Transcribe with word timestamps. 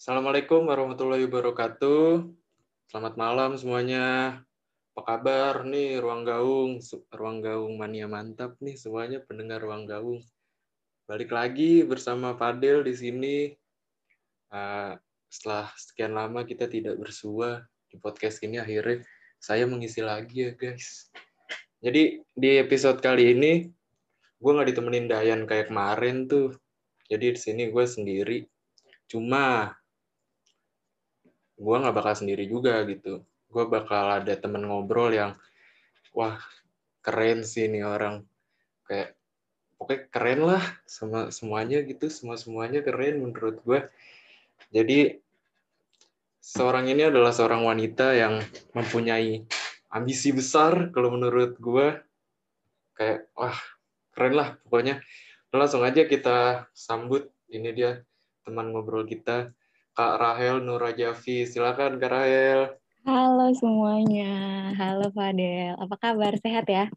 Assalamualaikum 0.00 0.64
warahmatullahi 0.64 1.28
wabarakatuh. 1.28 2.24
Selamat 2.88 3.20
malam 3.20 3.52
semuanya. 3.60 4.40
Apa 4.96 5.02
kabar 5.04 5.68
nih 5.68 6.00
Ruang 6.00 6.24
Gaung, 6.24 6.80
Ruang 7.12 7.44
Gaung 7.44 7.76
mania 7.76 8.08
mantap 8.08 8.56
nih 8.64 8.80
semuanya 8.80 9.20
pendengar 9.20 9.60
Ruang 9.60 9.84
Gaung. 9.84 10.24
Balik 11.04 11.36
lagi 11.36 11.84
bersama 11.84 12.32
Fadil 12.32 12.80
di 12.80 12.96
sini. 12.96 13.36
Uh, 14.48 14.96
setelah 15.28 15.68
sekian 15.76 16.16
lama 16.16 16.48
kita 16.48 16.64
tidak 16.64 16.96
bersua 16.96 17.68
di 17.92 18.00
podcast 18.00 18.40
ini 18.40 18.56
akhirnya 18.56 19.04
saya 19.36 19.68
mengisi 19.68 20.00
lagi 20.00 20.48
ya 20.48 20.56
guys. 20.56 21.12
Jadi 21.84 22.24
di 22.24 22.56
episode 22.56 23.04
kali 23.04 23.36
ini 23.36 23.68
gue 24.40 24.48
nggak 24.48 24.72
ditemenin 24.72 25.12
Dayan 25.12 25.44
kayak 25.44 25.68
kemarin 25.68 26.24
tuh. 26.24 26.56
Jadi 27.04 27.36
di 27.36 27.40
sini 27.44 27.68
gue 27.68 27.84
sendiri. 27.84 28.48
Cuma 29.04 29.76
gue 31.60 31.76
nggak 31.76 31.92
bakal 31.92 32.14
sendiri 32.16 32.48
juga 32.48 32.80
gitu. 32.88 33.20
Gue 33.52 33.64
bakal 33.68 34.24
ada 34.24 34.34
temen 34.40 34.64
ngobrol 34.64 35.12
yang 35.12 35.36
wah 36.16 36.40
keren 37.04 37.44
sih 37.44 37.68
ini 37.68 37.84
orang. 37.84 38.24
Kayak 38.88 39.14
pokoknya 39.76 40.00
keren 40.08 40.40
lah 40.48 40.64
sama 40.88 41.28
semuanya 41.28 41.84
gitu 41.84 42.08
semua 42.08 42.40
semuanya 42.40 42.84
keren 42.84 43.24
menurut 43.24 43.64
gue 43.64 43.80
jadi 44.68 45.16
seorang 46.44 46.92
ini 46.92 47.08
adalah 47.08 47.32
seorang 47.32 47.64
wanita 47.64 48.12
yang 48.12 48.44
mempunyai 48.76 49.48
ambisi 49.88 50.36
besar 50.36 50.92
kalau 50.92 51.16
menurut 51.16 51.56
gue 51.56 51.96
kayak 52.94 53.32
wah 53.32 53.56
keren 54.12 54.36
lah 54.36 54.60
pokoknya. 54.68 55.00
Langsung 55.50 55.82
aja 55.82 56.06
kita 56.06 56.70
sambut 56.70 57.26
ini 57.50 57.74
dia 57.74 58.06
teman 58.46 58.70
ngobrol 58.70 59.02
kita 59.02 59.50
Kak 60.00 60.16
Rahel 60.16 60.64
Nurajafi 60.64 61.44
silakan 61.44 62.00
Kak 62.00 62.08
Rahel 62.08 62.72
Halo 63.04 63.52
semuanya, 63.52 64.32
halo 64.72 65.12
Fadel. 65.12 65.76
Apa 65.76 65.92
kabar? 66.00 66.40
Sehat 66.40 66.64
ya? 66.72 66.88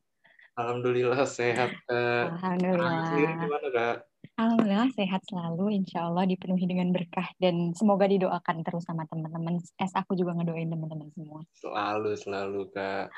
Alhamdulillah 0.56 1.28
sehat. 1.28 1.76
Alhamdulillah. 1.92 3.04
Sendiri 3.12 3.34
gimana 3.44 3.68
kak? 3.76 3.96
Alhamdulillah 4.40 4.88
sehat 4.96 5.20
selalu, 5.28 5.84
insya 5.84 6.08
Allah 6.08 6.24
dipenuhi 6.32 6.64
dengan 6.64 6.96
berkah 6.96 7.28
dan 7.44 7.76
semoga 7.76 8.08
didoakan 8.08 8.64
terus 8.64 8.88
sama 8.88 9.04
teman-teman. 9.12 9.60
Es 9.60 9.92
aku 9.92 10.16
juga 10.16 10.40
ngedoain 10.40 10.72
teman-teman 10.72 11.12
semua. 11.12 11.44
Selalu 11.60 12.16
selalu 12.16 12.72
kak. 12.72 13.12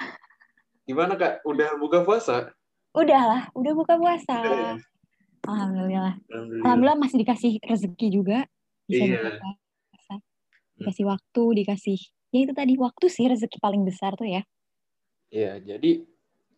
Gimana 0.89 1.13
kak? 1.13 1.45
Udah 1.45 1.77
buka 1.77 2.01
puasa? 2.01 2.49
Udah 2.97 3.21
lah, 3.21 3.43
udah 3.53 3.73
buka 3.77 4.01
puasa. 4.01 4.33
Ya? 4.33 4.81
Alhamdulillah. 5.45 6.17
Alhamdulillah. 6.33 6.65
Alhamdulillah 6.65 6.97
masih 6.97 7.17
dikasih 7.21 7.61
rezeki 7.61 8.07
juga 8.09 8.49
bisa 8.89 9.05
iya. 9.05 9.21
buka. 9.21 9.61
Dikasih 10.75 11.05
waktu, 11.07 11.43
dikasih 11.63 11.99
ya 12.35 12.39
itu 12.43 12.51
tadi 12.51 12.73
waktu 12.75 13.05
sih 13.07 13.31
rezeki 13.31 13.63
paling 13.63 13.87
besar 13.87 14.11
tuh 14.19 14.27
ya. 14.27 14.43
Iya, 15.31 15.59
jadi 15.63 16.03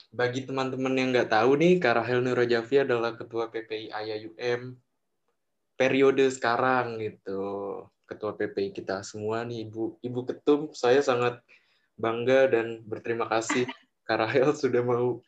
bagi 0.09 0.45
teman-teman 0.49 0.93
yang 0.97 1.09
nggak 1.13 1.29
tahu 1.29 1.53
nih, 1.59 1.77
Kak 1.77 2.01
Rahel 2.01 2.25
Nurajafi 2.25 2.81
adalah 2.81 3.13
Ketua 3.13 3.53
PPI 3.53 3.93
AYUM 3.93 4.77
periode 5.77 6.25
sekarang 6.33 6.97
gitu. 6.97 7.85
Ketua 8.09 8.33
PPI 8.33 8.73
kita 8.73 9.05
semua 9.05 9.45
nih, 9.45 9.69
Ibu 9.69 10.01
Ibu 10.01 10.19
Ketum, 10.25 10.73
saya 10.73 11.03
sangat 11.05 11.43
bangga 11.97 12.49
dan 12.49 12.81
berterima 12.87 13.29
kasih 13.29 13.69
Kak 14.07 14.17
Rahel 14.23 14.55
sudah 14.57 14.81
mau 14.81 15.21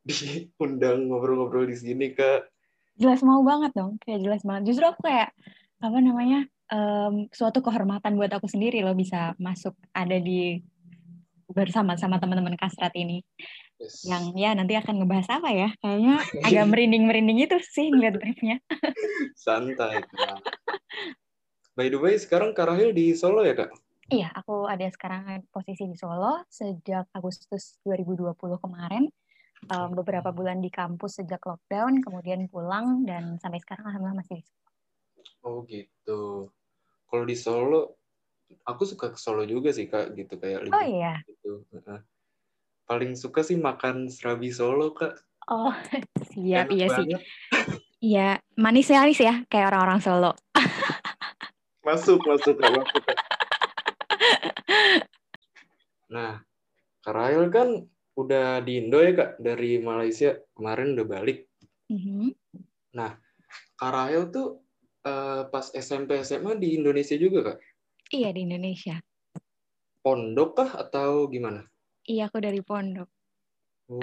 diundang 0.00 1.12
ngobrol-ngobrol 1.12 1.68
di 1.68 1.76
sini, 1.76 2.16
Kak. 2.16 2.48
Jelas 2.96 3.20
mau 3.20 3.44
banget 3.44 3.76
dong, 3.76 4.00
kayak 4.00 4.24
jelas 4.24 4.42
banget. 4.46 4.72
Justru 4.72 4.84
aku 4.88 5.00
kayak 5.04 5.32
apa 5.80 5.98
namanya 6.00 6.44
um, 6.70 7.26
suatu 7.34 7.60
kehormatan 7.60 8.16
buat 8.16 8.32
aku 8.32 8.46
sendiri 8.46 8.80
loh 8.80 8.94
bisa 8.94 9.34
masuk 9.36 9.74
ada 9.94 10.16
di 10.16 10.62
bersama 11.50 11.98
sama 11.98 12.22
teman-teman 12.22 12.54
kasrat 12.54 12.94
ini. 12.94 13.22
Yes. 13.80 14.04
yang 14.04 14.36
ya 14.36 14.52
nanti 14.52 14.76
akan 14.76 15.00
ngebahas 15.00 15.40
apa 15.40 15.48
ya? 15.56 15.68
Kayaknya 15.80 16.20
agak 16.46 16.64
merinding 16.68 17.08
merinding 17.08 17.38
itu 17.48 17.56
sih 17.64 17.88
ngeliat 17.88 18.20
briefnya 18.20 18.60
santai 19.44 20.04
by 21.80 21.88
the 21.88 21.96
way 21.96 22.12
sekarang 22.20 22.52
Karahil 22.52 22.92
di 22.92 23.16
Solo 23.16 23.40
ya 23.40 23.56
kak? 23.56 23.72
Iya 24.12 24.28
aku 24.36 24.68
ada 24.68 24.84
sekarang 24.92 25.48
posisi 25.48 25.88
di 25.88 25.96
Solo 25.96 26.44
sejak 26.52 27.08
Agustus 27.16 27.80
2020 27.88 28.36
kemarin. 28.60 29.08
Um, 29.68 29.92
beberapa 29.92 30.32
bulan 30.32 30.60
di 30.64 30.72
kampus 30.72 31.20
sejak 31.20 31.40
lockdown 31.44 32.00
kemudian 32.00 32.48
pulang 32.48 33.04
dan 33.04 33.40
sampai 33.40 33.60
sekarang 33.64 33.88
alhamdulillah 33.88 34.20
masih 34.20 34.40
di 34.40 34.44
Solo. 34.44 34.68
Oh 35.40 35.64
gitu 35.64 36.52
kalau 37.10 37.26
di 37.26 37.34
Solo 37.34 37.98
aku 38.62 38.86
suka 38.86 39.10
ke 39.10 39.18
Solo 39.18 39.42
juga 39.42 39.74
sih 39.74 39.90
kak 39.90 40.14
gitu 40.14 40.38
kayak 40.38 40.70
oh 40.70 40.84
iya? 40.86 41.18
gitu 41.26 41.66
paling 42.86 43.14
suka 43.18 43.42
sih 43.46 43.58
makan 43.58 44.10
serabi 44.10 44.50
Solo 44.50 44.94
kak. 44.94 45.14
Oh 45.50 45.74
siap 46.34 46.66
Enak 46.70 46.74
iya 46.74 46.86
banget. 46.86 46.98
sih 46.98 47.06
iya 48.00 48.28
manis 48.58 48.90
manis 48.90 49.18
ya 49.18 49.42
kayak 49.50 49.74
orang-orang 49.74 50.00
Solo. 50.02 50.32
Masuk 51.86 52.22
masuk 52.26 52.58
kak 52.58 52.70
masuk 52.70 53.02
kak. 53.02 53.18
Nah 56.10 56.42
Karail 57.00 57.48
kan 57.48 57.68
udah 58.18 58.60
di 58.60 58.82
Indo 58.84 59.00
ya 59.00 59.14
kak 59.14 59.30
dari 59.38 59.78
Malaysia. 59.82 60.36
Kemarin 60.52 60.94
udah 60.98 61.06
balik. 61.06 61.46
Mm 61.90 61.98
-hmm. 61.98 62.26
nah 62.94 63.18
Karail 63.78 64.30
tuh 64.30 64.62
uh, 65.04 65.48
pas 65.48 65.66
SMP 65.72 66.20
SMA 66.24 66.56
di 66.58 66.76
Indonesia 66.76 67.16
juga 67.16 67.52
kak? 67.52 67.58
Iya 68.10 68.34
di 68.34 68.42
Indonesia. 68.44 68.98
Pondok 70.00 70.50
kah 70.56 70.70
atau 70.80 71.28
gimana? 71.28 71.64
Iya 72.08 72.32
aku 72.32 72.40
dari 72.40 72.64
pondok. 72.64 73.08
Oh, 73.90 74.00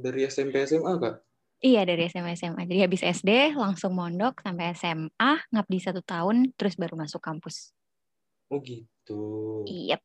dari 0.00 0.28
SMP 0.28 0.62
SMA 0.64 0.96
kak? 1.02 1.16
Iya 1.64 1.88
dari 1.88 2.06
SMA 2.06 2.36
SMA. 2.36 2.68
Jadi 2.68 2.80
habis 2.84 3.02
SD 3.02 3.56
langsung 3.56 3.96
mondok 3.96 4.44
sampai 4.44 4.76
SMA 4.76 5.32
ngabdi 5.50 5.78
satu 5.80 6.00
tahun 6.04 6.52
terus 6.54 6.76
baru 6.76 6.94
masuk 7.00 7.20
kampus. 7.20 7.72
Oh 8.52 8.62
gitu. 8.62 9.64
Iya. 9.66 9.98
Yep. 9.98 10.02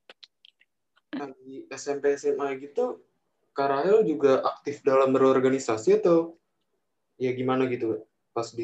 Nah, 1.11 1.27
di 1.43 1.67
SMP 1.67 2.15
SMA 2.15 2.55
gitu, 2.63 3.03
Karahel 3.51 4.07
juga 4.07 4.39
aktif 4.47 4.79
dalam 4.79 5.11
berorganisasi 5.11 5.99
atau 5.99 6.39
ya 7.19 7.35
gimana 7.35 7.67
gitu 7.67 7.99
pas 8.31 8.47
di 8.55 8.63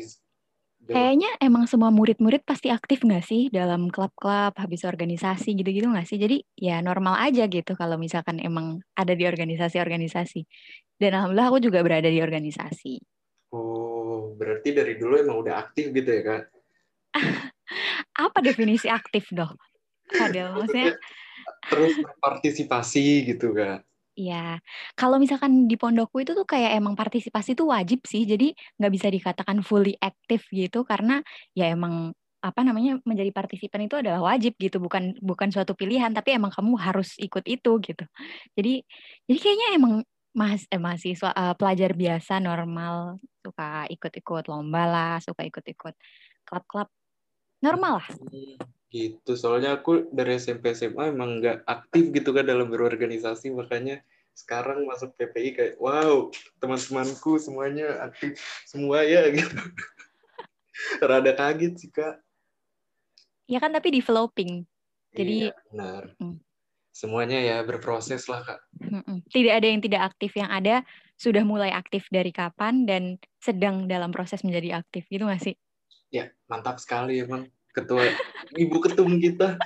Kayaknya 0.88 1.28
emang 1.44 1.68
semua 1.68 1.92
murid-murid 1.92 2.48
pasti 2.48 2.72
aktif 2.72 3.04
nggak 3.04 3.26
sih 3.26 3.52
dalam 3.52 3.92
klub-klub, 3.92 4.56
habis 4.56 4.88
organisasi 4.88 5.58
gitu-gitu 5.60 5.92
nggak 5.92 6.08
sih? 6.08 6.16
Jadi 6.16 6.40
ya 6.56 6.80
normal 6.80 7.20
aja 7.28 7.44
gitu 7.50 7.76
kalau 7.76 8.00
misalkan 8.00 8.40
emang 8.40 8.80
ada 8.96 9.12
di 9.12 9.28
organisasi-organisasi. 9.28 10.48
Dan 10.96 11.12
alhamdulillah 11.18 11.50
aku 11.52 11.60
juga 11.60 11.84
berada 11.84 12.08
di 12.08 12.24
organisasi. 12.24 13.04
Oh, 13.52 14.38
berarti 14.40 14.72
dari 14.72 14.96
dulu 14.96 15.20
emang 15.20 15.38
udah 15.44 15.60
aktif 15.60 15.92
gitu 15.92 16.08
ya, 16.08 16.22
Kak? 16.24 16.44
Apa 18.32 18.40
definisi 18.40 18.88
aktif 18.88 19.28
dong? 19.36 19.60
Padahal 20.08 20.56
maksudnya 20.56 20.96
terus 21.68 22.00
berpartisipasi 22.00 23.28
gitu, 23.36 23.52
Kak. 23.52 23.84
Iya, 24.18 24.58
kalau 24.98 25.22
misalkan 25.22 25.70
di 25.70 25.78
pondokku 25.78 26.18
itu 26.26 26.34
tuh 26.34 26.42
kayak 26.50 26.74
emang 26.82 26.98
partisipasi 26.98 27.54
tuh 27.54 27.70
wajib 27.70 28.02
sih, 28.10 28.26
jadi 28.26 28.50
nggak 28.82 28.92
bisa 28.96 29.08
dikatakan 29.14 29.62
fully 29.62 29.94
aktif 30.02 30.50
gitu 30.50 30.82
karena 30.90 31.22
ya 31.54 31.70
emang 31.70 32.18
apa 32.42 32.60
namanya 32.66 32.98
menjadi 33.06 33.30
partisipan 33.30 33.86
itu 33.86 34.02
adalah 34.02 34.22
wajib 34.34 34.58
gitu, 34.58 34.82
bukan 34.82 35.14
bukan 35.22 35.54
suatu 35.54 35.78
pilihan 35.78 36.10
tapi 36.18 36.34
emang 36.34 36.50
kamu 36.50 36.74
harus 36.82 37.14
ikut 37.22 37.46
itu 37.46 37.72
gitu. 37.86 38.04
Jadi 38.58 38.82
jadi 39.30 39.38
kayaknya 39.38 39.68
emang 39.78 39.94
mas 40.34 40.66
eh, 40.74 40.82
mahasiswa 40.82 41.30
uh, 41.34 41.54
pelajar 41.54 41.94
biasa 41.94 42.42
normal 42.42 43.22
suka 43.46 43.86
ikut-ikut 43.94 44.44
lomba 44.50 44.84
lah, 44.90 45.14
suka 45.22 45.46
ikut-ikut 45.46 45.94
klub-klub 46.46 46.90
normal 47.62 48.02
lah. 48.02 48.10
Hmm, 48.88 48.96
gitu, 48.96 49.36
soalnya 49.36 49.76
aku 49.84 50.08
dari 50.16 50.40
SMP 50.40 50.72
SMA 50.72 51.12
emang 51.12 51.44
nggak 51.44 51.68
aktif 51.68 52.08
gitu 52.16 52.32
kan 52.32 52.48
dalam 52.48 52.72
berorganisasi, 52.72 53.52
makanya 53.52 54.00
sekarang 54.32 54.88
masuk 54.88 55.12
PPI 55.18 55.50
kayak 55.58 55.74
wow 55.82 56.30
teman-temanku 56.62 57.42
semuanya 57.42 58.06
aktif 58.06 58.38
semua 58.64 59.04
ya 59.04 59.28
gitu. 59.36 59.60
Rada 61.04 61.34
kaget 61.36 61.74
sih 61.76 61.92
kak. 61.92 62.22
Ya 63.50 63.60
kan 63.60 63.76
tapi 63.76 63.92
developing. 63.92 64.64
Jadi 65.12 65.50
iya, 65.50 65.56
benar. 65.74 66.14
Mm. 66.22 66.38
Semuanya 66.94 67.40
ya 67.42 67.58
berproses 67.68 68.30
lah 68.30 68.46
kak. 68.46 68.60
Tidak 69.34 69.54
ada 69.54 69.68
yang 69.68 69.82
tidak 69.82 70.14
aktif, 70.14 70.38
yang 70.38 70.54
ada 70.54 70.86
sudah 71.18 71.42
mulai 71.42 71.74
aktif 71.74 72.06
dari 72.14 72.30
kapan 72.30 72.86
dan 72.86 73.18
sedang 73.42 73.90
dalam 73.90 74.14
proses 74.14 74.46
menjadi 74.46 74.80
aktif 74.86 75.10
gitu 75.10 75.26
nggak 75.26 75.42
sih? 75.42 75.56
Ya, 76.14 76.30
mantap 76.46 76.78
sekali 76.78 77.20
emang 77.20 77.50
ketua 77.78 78.10
ibu 78.58 78.78
ketum 78.82 79.22
kita. 79.22 79.62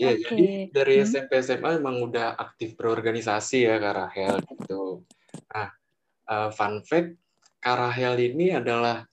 Okay. 0.00 0.16
jadi 0.24 0.44
dari 0.72 0.94
hmm. 0.96 1.04
SMP 1.04 1.30
SMA 1.44 1.76
emang 1.76 2.00
udah 2.00 2.32
aktif 2.32 2.72
berorganisasi 2.72 3.68
ya 3.68 3.76
Kak 3.76 3.94
Rahel 4.00 4.40
gitu. 4.48 5.04
Nah, 5.52 5.68
uh, 6.24 6.48
fun 6.48 6.80
fact, 6.80 7.20
Kak 7.60 7.76
Rahel 7.76 8.16
ini 8.32 8.56
adalah 8.56 9.04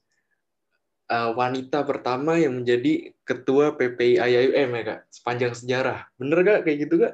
uh, 1.11 1.31
wanita 1.35 1.83
pertama 1.83 2.39
yang 2.39 2.63
menjadi 2.63 3.11
ketua 3.27 3.75
PPI 3.75 4.15
IAIM 4.21 4.71
ya 4.79 4.83
kak 4.87 4.99
sepanjang 5.11 5.53
sejarah. 5.55 6.07
Bener 6.15 6.39
gak 6.43 6.63
kayak 6.63 6.77
gitu 6.87 6.95
kak? 7.03 7.13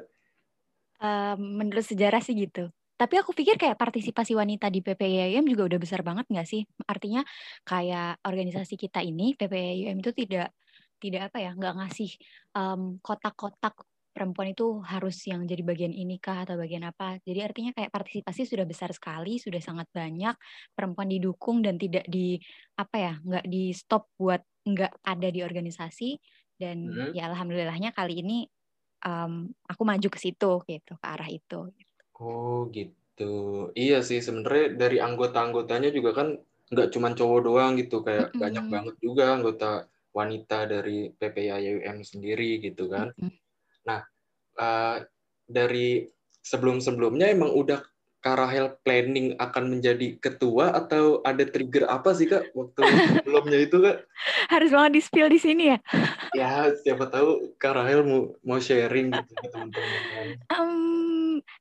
Uh, 1.02 1.34
menurut 1.38 1.82
sejarah 1.82 2.22
sih 2.22 2.38
gitu. 2.38 2.70
Tapi 2.94 3.14
aku 3.18 3.34
pikir 3.34 3.58
kayak 3.58 3.74
partisipasi 3.74 4.38
wanita 4.38 4.70
di 4.70 4.78
PPIM 4.78 5.42
juga 5.50 5.66
udah 5.66 5.78
besar 5.82 6.06
banget 6.06 6.30
nggak 6.30 6.46
sih? 6.46 6.62
Artinya 6.86 7.26
kayak 7.66 8.22
organisasi 8.22 8.78
kita 8.78 9.02
ini 9.02 9.34
PPIM 9.34 9.98
itu 9.98 10.14
tidak 10.14 10.54
tidak 11.02 11.28
apa 11.28 11.38
ya 11.42 11.50
nggak 11.52 11.74
ngasih 11.74 12.10
um, 12.54 12.96
kotak-kotak 13.02 13.74
perempuan 14.14 14.54
itu 14.54 14.78
harus 14.86 15.18
yang 15.26 15.42
jadi 15.42 15.66
bagian 15.66 15.90
ini 15.90 16.22
kah 16.22 16.46
atau 16.46 16.54
bagian 16.54 16.86
apa. 16.86 17.18
Jadi 17.26 17.42
artinya 17.42 17.74
kayak 17.74 17.90
partisipasi 17.90 18.46
sudah 18.46 18.62
besar 18.62 18.94
sekali, 18.94 19.42
sudah 19.42 19.58
sangat 19.58 19.90
banyak 19.90 20.38
perempuan 20.70 21.10
didukung 21.10 21.66
dan 21.66 21.74
tidak 21.74 22.06
di 22.06 22.38
apa 22.78 22.96
ya 22.96 23.12
nggak 23.18 23.44
di 23.50 23.74
stop 23.74 24.14
buat 24.14 24.38
nggak 24.64 25.02
ada 25.02 25.28
di 25.34 25.42
organisasi 25.42 26.16
dan 26.56 26.86
hmm. 26.86 27.12
ya 27.18 27.26
alhamdulillahnya 27.26 27.90
kali 27.90 28.22
ini 28.22 28.46
um, 29.02 29.50
aku 29.66 29.82
maju 29.82 30.08
ke 30.08 30.18
situ 30.22 30.62
gitu 30.62 30.92
ke 30.94 31.06
arah 31.06 31.26
itu. 31.26 31.74
Oh 32.24 32.72
gitu. 32.72 33.68
Iya 33.76 34.00
sih 34.00 34.24
sebenarnya 34.24 34.80
dari 34.80 34.96
anggota-anggotanya 34.96 35.92
juga 35.92 36.16
kan 36.16 36.28
nggak 36.72 36.88
cuma 36.96 37.12
cowok 37.12 37.40
doang 37.44 37.76
gitu 37.76 38.00
kayak 38.00 38.32
mm 38.32 38.34
-hmm. 38.34 38.40
banyak 38.40 38.64
banget 38.72 38.96
juga 39.04 39.24
anggota 39.36 39.70
wanita 40.16 40.64
dari 40.64 41.12
PPIUM 41.12 42.00
sendiri 42.00 42.64
gitu 42.64 42.88
kan. 42.88 43.12
Mm 43.20 43.28
-hmm. 43.28 43.38
Nah 43.84 44.00
uh, 44.56 44.96
dari 45.44 46.08
sebelum-sebelumnya 46.40 47.28
emang 47.28 47.52
udah 47.52 47.84
Karahel 48.24 48.80
planning 48.80 49.36
akan 49.36 49.76
menjadi 49.76 50.16
ketua 50.16 50.72
atau 50.72 51.20
ada 51.28 51.44
trigger 51.44 51.84
apa 51.92 52.16
sih 52.16 52.24
kak 52.24 52.56
waktu 52.56 52.80
sebelumnya 53.20 53.58
itu 53.60 53.76
kak? 53.84 54.08
Harus 54.48 54.72
banget 54.72 54.92
di 54.96 55.00
spill 55.04 55.28
di 55.28 55.36
sini 55.36 55.76
ya? 55.76 55.78
ya 56.32 56.72
siapa 56.72 57.12
tahu 57.12 57.52
Karahel 57.60 58.00
mau 58.00 58.32
mau 58.40 58.56
sharing 58.56 59.12
gitu 59.12 59.32
ke 59.36 59.46
teman-teman. 59.52 60.40
Um, 60.56 60.93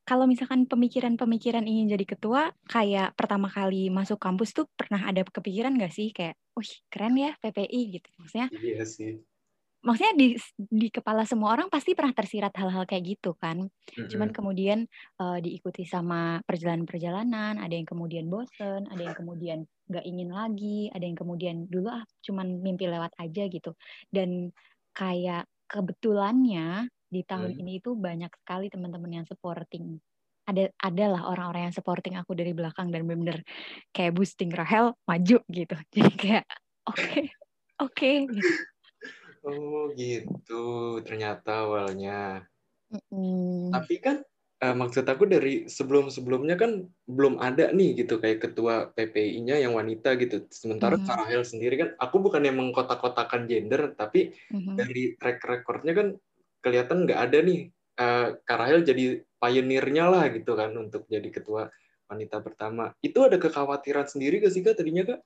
kalau 0.04 0.28
misalkan 0.28 0.68
pemikiran-pemikiran 0.68 1.64
ingin 1.64 1.96
jadi 1.96 2.06
ketua, 2.08 2.52
kayak 2.68 3.16
pertama 3.16 3.48
kali 3.48 3.88
masuk 3.88 4.20
kampus 4.20 4.52
tuh 4.52 4.68
pernah 4.76 5.00
ada 5.08 5.24
kepikiran 5.24 5.76
nggak 5.80 5.94
sih 5.96 6.12
kayak, 6.12 6.36
wih 6.60 6.72
keren 6.92 7.16
ya 7.16 7.32
PPI 7.40 7.82
gitu, 8.00 8.10
maksudnya? 8.20 8.48
Iya 8.52 8.84
sih. 8.84 9.24
Maksudnya 9.84 10.16
di 10.16 10.28
di 10.56 10.88
kepala 10.88 11.28
semua 11.28 11.52
orang 11.52 11.68
pasti 11.68 11.92
pernah 11.92 12.16
tersirat 12.16 12.56
hal-hal 12.56 12.88
kayak 12.88 13.04
gitu 13.16 13.36
kan. 13.36 13.68
Mm-hmm. 13.68 14.08
Cuman 14.12 14.30
kemudian 14.32 14.80
uh, 15.20 15.44
diikuti 15.44 15.84
sama 15.84 16.40
perjalanan-perjalanan, 16.48 17.60
ada 17.60 17.74
yang 17.76 17.84
kemudian 17.84 18.32
bosen, 18.32 18.88
ada 18.88 19.02
yang 19.04 19.16
kemudian 19.16 19.68
nggak 19.92 20.06
ingin 20.08 20.30
lagi, 20.32 20.88
ada 20.92 21.04
yang 21.04 21.20
kemudian 21.20 21.68
dulu 21.68 21.92
ah 21.92 22.04
cuman 22.24 22.64
mimpi 22.64 22.88
lewat 22.88 23.12
aja 23.20 23.44
gitu. 23.52 23.76
Dan 24.08 24.56
kayak 24.96 25.52
kebetulannya 25.68 26.88
di 27.13 27.21
tahun 27.21 27.54
hmm. 27.54 27.62
ini 27.62 27.71
itu 27.77 27.94
banyak 27.94 28.33
sekali 28.42 28.74
teman-teman 28.74 29.21
yang 29.21 29.25
supporting 29.30 30.01
ada 30.44 30.68
adalah 30.81 31.31
orang-orang 31.31 31.71
yang 31.71 31.75
supporting 31.75 32.19
aku 32.19 32.36
dari 32.36 32.51
belakang 32.51 32.92
dan 32.92 33.07
benar-benar 33.07 33.45
kayak 33.95 34.18
boosting 34.18 34.51
Rahel 34.51 34.92
maju 35.07 35.38
gitu 35.48 35.75
jadi 35.95 36.12
kayak 36.18 36.45
oke 36.89 36.98
okay, 36.98 37.24
oke 37.80 37.94
okay, 37.94 38.15
gitu. 38.27 38.54
oh 39.48 39.83
gitu 39.95 40.65
ternyata 41.06 41.63
awalnya 41.63 42.44
mm. 42.92 43.71
tapi 43.71 43.95
kan 44.04 44.25
uh, 44.63 44.75
maksud 44.75 45.04
aku 45.04 45.27
dari 45.27 45.68
sebelum-sebelumnya 45.68 46.56
kan 46.56 46.88
belum 47.07 47.44
ada 47.44 47.71
nih 47.75 48.04
gitu 48.04 48.19
kayak 48.24 48.48
ketua 48.48 48.92
PPI-nya 48.95 49.60
yang 49.60 49.75
wanita 49.75 50.15
gitu. 50.15 50.48
Sementara 50.48 50.95
mm. 50.95 51.04
Rahel 51.04 51.44
sendiri 51.44 51.75
kan 51.75 51.89
aku 52.00 52.24
bukan 52.24 52.48
yang 52.48 52.56
mengkotak-kotakan 52.56 53.51
gender 53.51 53.92
tapi 54.00 54.31
mm 54.31 54.56
-hmm. 54.56 54.75
dari 54.80 55.04
track 55.19 55.44
recordnya 55.44 55.94
kan 55.94 56.07
kelihatan 56.63 57.04
nggak 57.04 57.19
ada 57.19 57.38
nih 57.44 57.60
uh, 58.00 58.39
Karahel 58.48 58.81
jadi 58.88 59.21
pionirnya 59.38 60.07
lah 60.07 60.31
gitu 60.31 60.56
kan 60.56 60.71
untuk 60.80 61.04
jadi 61.12 61.27
ketua 61.27 61.68
wanita 62.07 62.39
pertama. 62.39 62.95
Itu 63.04 63.25
ada 63.27 63.36
kekhawatiran 63.36 64.07
sendiri 64.07 64.39
gak 64.39 64.54
sih 64.54 64.62
kak 64.63 64.80
tadinya 64.80 65.04
kak? 65.04 65.19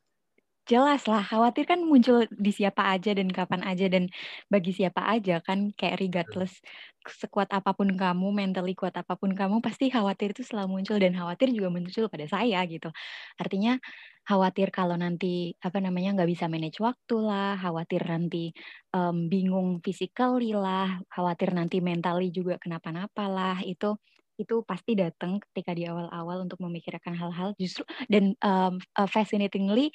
Jelas 0.67 1.07
lah, 1.07 1.23
khawatir 1.23 1.63
kan 1.63 1.79
muncul 1.79 2.27
di 2.27 2.51
siapa 2.51 2.91
aja 2.91 3.15
dan 3.15 3.31
kapan 3.31 3.63
aja 3.63 3.87
dan 3.87 4.11
bagi 4.51 4.75
siapa 4.75 4.99
aja 5.15 5.39
kan 5.39 5.71
kayak 5.71 5.95
regardless 6.03 6.59
sekuat 7.07 7.47
apa 7.55 7.71
pun 7.71 7.95
kamu, 7.95 8.35
mentally 8.35 8.75
kuat 8.75 8.91
apa 8.99 9.15
pun 9.15 9.31
kamu 9.31 9.63
pasti 9.63 9.87
khawatir 9.87 10.35
itu 10.35 10.43
selalu 10.43 10.83
muncul 10.83 10.99
dan 10.99 11.15
khawatir 11.15 11.55
juga 11.55 11.71
muncul 11.71 12.11
pada 12.11 12.27
saya 12.27 12.67
gitu. 12.67 12.91
Artinya 13.39 13.79
khawatir 14.27 14.67
kalau 14.75 14.99
nanti 14.99 15.55
apa 15.63 15.79
namanya 15.79 16.19
nggak 16.19 16.29
bisa 16.35 16.51
manage 16.51 16.83
waktu 16.83 17.15
lah, 17.23 17.55
khawatir 17.63 18.03
nanti 18.03 18.51
um, 18.91 19.31
bingung 19.31 19.79
physically 19.79 20.51
lah, 20.51 20.99
khawatir 21.07 21.55
nanti 21.55 21.79
mentally 21.79 22.27
juga 22.35 22.59
kenapa-napa 22.59 23.23
lah 23.31 23.57
itu 23.63 23.95
itu 24.37 24.61
pasti 24.63 24.93
datang 24.93 25.41
ketika 25.49 25.73
di 25.73 25.89
awal-awal 25.89 26.45
untuk 26.45 26.61
memikirkan 26.61 27.17
hal-hal. 27.17 27.57
Justru 27.57 27.83
dan 28.07 28.37
um, 28.45 28.77
uh, 28.97 29.09
fascinatingly 29.09 29.89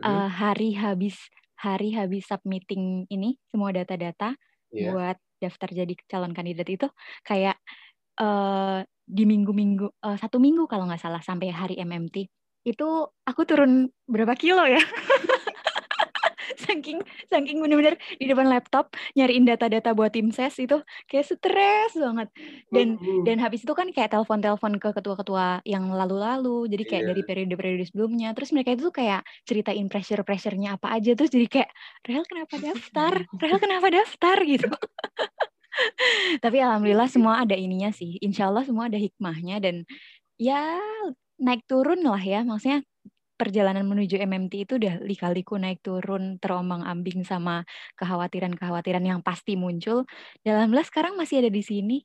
uh, 0.00 0.28
hari 0.28 0.72
habis 0.72 1.16
hari 1.60 1.94
habis 1.94 2.26
submitting 2.26 3.06
ini 3.06 3.38
semua 3.52 3.70
data-data 3.70 4.34
yeah. 4.74 4.90
buat 4.90 5.16
daftar 5.38 5.70
jadi 5.70 5.94
calon 6.10 6.34
kandidat 6.34 6.66
itu 6.66 6.88
kayak 7.22 7.54
uh, 8.18 8.82
di 9.02 9.24
minggu-minggu 9.26 9.86
uh, 10.02 10.18
satu 10.18 10.42
minggu 10.42 10.66
kalau 10.66 10.86
nggak 10.90 11.02
salah 11.02 11.22
sampai 11.22 11.54
hari 11.54 11.78
MMT 11.78 12.26
itu 12.62 12.88
aku 13.26 13.42
turun 13.42 13.90
berapa 14.06 14.38
kilo 14.38 14.62
ya 14.66 14.78
saking 16.72 16.98
saking 17.28 17.58
bener-bener 17.60 17.96
di 18.16 18.26
depan 18.28 18.48
laptop 18.48 18.92
nyariin 19.16 19.44
data-data 19.48 19.92
buat 19.92 20.12
tim 20.12 20.32
ses 20.32 20.56
itu 20.60 20.80
kayak 21.08 21.26
stres 21.32 21.92
banget. 21.96 22.28
Dan 22.68 23.00
uh, 23.00 23.22
dan 23.24 23.36
habis 23.40 23.64
itu 23.64 23.72
kan 23.72 23.88
kayak 23.92 24.12
telepon-telepon 24.12 24.76
ke 24.76 24.88
ketua-ketua 24.92 25.64
yang 25.64 25.88
lalu-lalu 25.92 26.68
jadi 26.68 26.84
kayak 26.84 27.02
yeah. 27.02 27.10
dari 27.14 27.22
periode-periode 27.24 27.84
sebelumnya. 27.88 28.28
Terus 28.36 28.50
mereka 28.52 28.76
itu 28.76 28.92
kayak 28.92 29.24
ceritain 29.48 29.86
pressure-pressurenya 29.88 30.76
apa 30.76 30.96
aja 30.96 31.16
terus 31.16 31.32
jadi 31.32 31.46
kayak 31.48 31.70
Rel 32.04 32.24
kenapa 32.28 32.54
daftar? 32.58 33.12
Rel 33.40 33.58
kenapa 33.62 33.88
daftar? 33.88 34.36
gitu. 34.42 34.68
Tapi 36.44 36.56
alhamdulillah 36.60 37.08
semua 37.08 37.42
ada 37.42 37.56
ininya 37.56 37.90
sih. 37.94 38.20
Insya 38.20 38.48
Allah 38.52 38.64
semua 38.66 38.88
ada 38.92 38.98
hikmahnya 39.00 39.62
dan 39.62 39.88
ya 40.36 40.76
naik 41.40 41.64
turun 41.64 42.04
lah 42.04 42.20
ya. 42.20 42.44
Maksudnya 42.44 42.84
perjalanan 43.42 43.82
menuju 43.82 44.22
MMT 44.22 44.70
itu 44.70 44.72
udah 44.78 45.02
lika-liku 45.02 45.58
naik 45.58 45.82
turun 45.82 46.38
terombang 46.38 46.86
ambing 46.86 47.26
sama 47.26 47.66
kekhawatiran-kekhawatiran 47.98 49.02
yang 49.02 49.18
pasti 49.18 49.58
muncul. 49.58 50.06
Dalam 50.46 50.70
Alhamdulillah 50.70 50.86
sekarang 50.86 51.18
masih 51.18 51.42
ada 51.42 51.50
di 51.50 51.62
sini. 51.66 51.98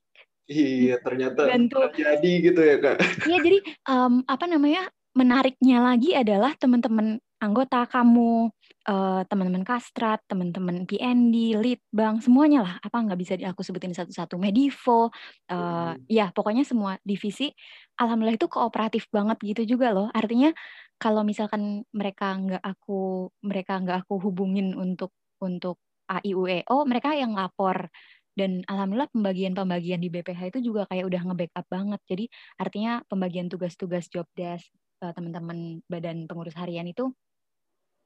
Iya, 0.50 0.98
ternyata 1.06 1.46
Bantu. 1.46 1.78
terjadi 1.94 2.32
gitu 2.42 2.62
ya, 2.66 2.82
Kak. 2.82 2.98
Iya, 3.30 3.38
jadi 3.46 3.60
um, 3.86 4.26
apa 4.26 4.50
namanya? 4.50 4.90
Menariknya 5.18 5.82
lagi 5.82 6.14
adalah 6.14 6.54
teman-teman 6.62 7.18
anggota 7.42 7.86
kamu, 7.90 8.50
uh, 8.90 9.22
teman-teman 9.26 9.66
kastrat, 9.66 10.22
teman-teman 10.30 10.86
PND, 10.86 11.58
lead 11.58 11.82
bank, 11.90 12.22
semuanya 12.22 12.66
lah. 12.66 12.74
Apa 12.82 13.02
nggak 13.02 13.20
bisa 13.20 13.34
aku 13.46 13.62
sebutin 13.62 13.94
satu-satu, 13.94 14.38
Medivo, 14.42 15.10
uh, 15.10 15.10
hmm. 15.50 16.06
ya 16.10 16.30
pokoknya 16.34 16.66
semua 16.66 16.98
divisi. 17.02 17.54
Alhamdulillah 17.98 18.38
itu 18.38 18.46
kooperatif 18.46 19.10
banget 19.10 19.38
gitu 19.42 19.78
juga 19.78 19.90
loh. 19.90 20.10
Artinya 20.14 20.54
kalau 20.98 21.22
misalkan 21.22 21.86
mereka 21.94 22.34
nggak 22.38 22.64
aku 22.64 23.30
mereka 23.46 23.78
nggak 23.82 24.06
aku 24.06 24.18
hubungin 24.18 24.74
untuk 24.74 25.14
untuk 25.38 25.78
AIUEO 26.10 26.88
mereka 26.88 27.14
yang 27.14 27.36
lapor. 27.38 27.92
Dan 28.38 28.62
alhamdulillah 28.70 29.10
pembagian-pembagian 29.10 29.98
di 29.98 30.14
BPH 30.14 30.54
itu 30.54 30.70
juga 30.70 30.86
kayak 30.86 31.10
udah 31.10 31.22
nge-backup 31.26 31.66
banget. 31.74 32.02
Jadi 32.06 32.26
artinya 32.62 33.02
pembagian 33.10 33.50
tugas-tugas 33.50 34.06
job 34.14 34.30
desk 34.38 34.70
uh, 35.02 35.10
teman-teman 35.10 35.82
badan 35.90 36.30
pengurus 36.30 36.54
harian 36.54 36.86
itu 36.86 37.10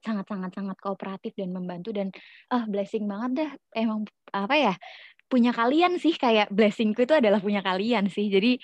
sangat 0.02 0.26
sangat 0.56 0.78
kooperatif 0.80 1.36
dan 1.36 1.52
membantu. 1.52 1.92
Dan 1.92 2.16
ah 2.48 2.64
uh, 2.64 2.66
blessing 2.68 3.12
banget 3.12 3.32
dah 3.44 3.52
emang 3.76 4.08
apa 4.32 4.56
ya 4.56 4.74
punya 5.28 5.52
kalian 5.52 6.00
sih. 6.00 6.16
Kayak 6.16 6.48
blessingku 6.48 7.04
itu 7.04 7.16
adalah 7.16 7.44
punya 7.44 7.60
kalian 7.60 8.08
sih. 8.08 8.32
Jadi 8.32 8.56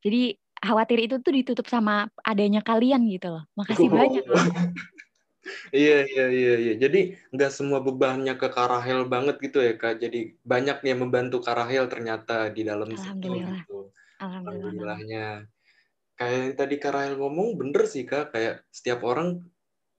jadi 0.00 0.32
khawatir 0.60 0.98
itu 1.08 1.16
tuh 1.24 1.32
ditutup 1.32 1.66
sama 1.66 2.12
adanya 2.20 2.60
kalian 2.60 3.08
gitu 3.08 3.32
loh. 3.32 3.44
Makasih 3.56 3.88
oh. 3.88 3.96
banyak 3.96 4.24
loh. 4.28 4.44
iya 5.72 6.04
iya 6.04 6.26
iya 6.28 6.54
iya. 6.60 6.74
Jadi 6.76 7.16
nggak 7.32 7.52
semua 7.52 7.80
bebannya 7.80 8.36
ke 8.36 8.48
Karahel 8.52 9.08
banget 9.08 9.40
gitu 9.40 9.64
ya 9.64 9.74
kak. 9.80 9.98
Jadi 9.98 10.36
banyak 10.44 10.84
yang 10.84 10.98
membantu 11.00 11.40
Karahel 11.40 11.88
ternyata 11.88 12.52
di 12.52 12.62
dalam 12.62 12.92
Alhamdulillah. 12.92 13.64
Gitu. 13.64 13.78
Alhamdulillah. 14.20 14.68
Alhamdulillahnya. 14.68 15.26
Kayak 16.20 16.36
yang 16.36 16.48
tadi 16.60 16.76
Karahel 16.76 17.14
ngomong 17.16 17.56
bener 17.56 17.88
sih 17.88 18.04
kak. 18.04 18.36
Kayak 18.36 18.68
setiap 18.68 19.00
orang 19.08 19.40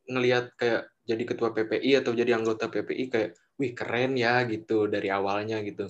ngelihat 0.06 0.54
kayak 0.62 0.94
jadi 1.10 1.24
ketua 1.26 1.50
PPI 1.58 2.06
atau 2.06 2.14
jadi 2.14 2.38
anggota 2.38 2.70
PPI 2.70 3.04
kayak 3.10 3.30
wih 3.58 3.74
keren 3.74 4.14
ya 4.14 4.46
gitu 4.46 4.86
dari 4.86 5.10
awalnya 5.10 5.66
gitu. 5.66 5.90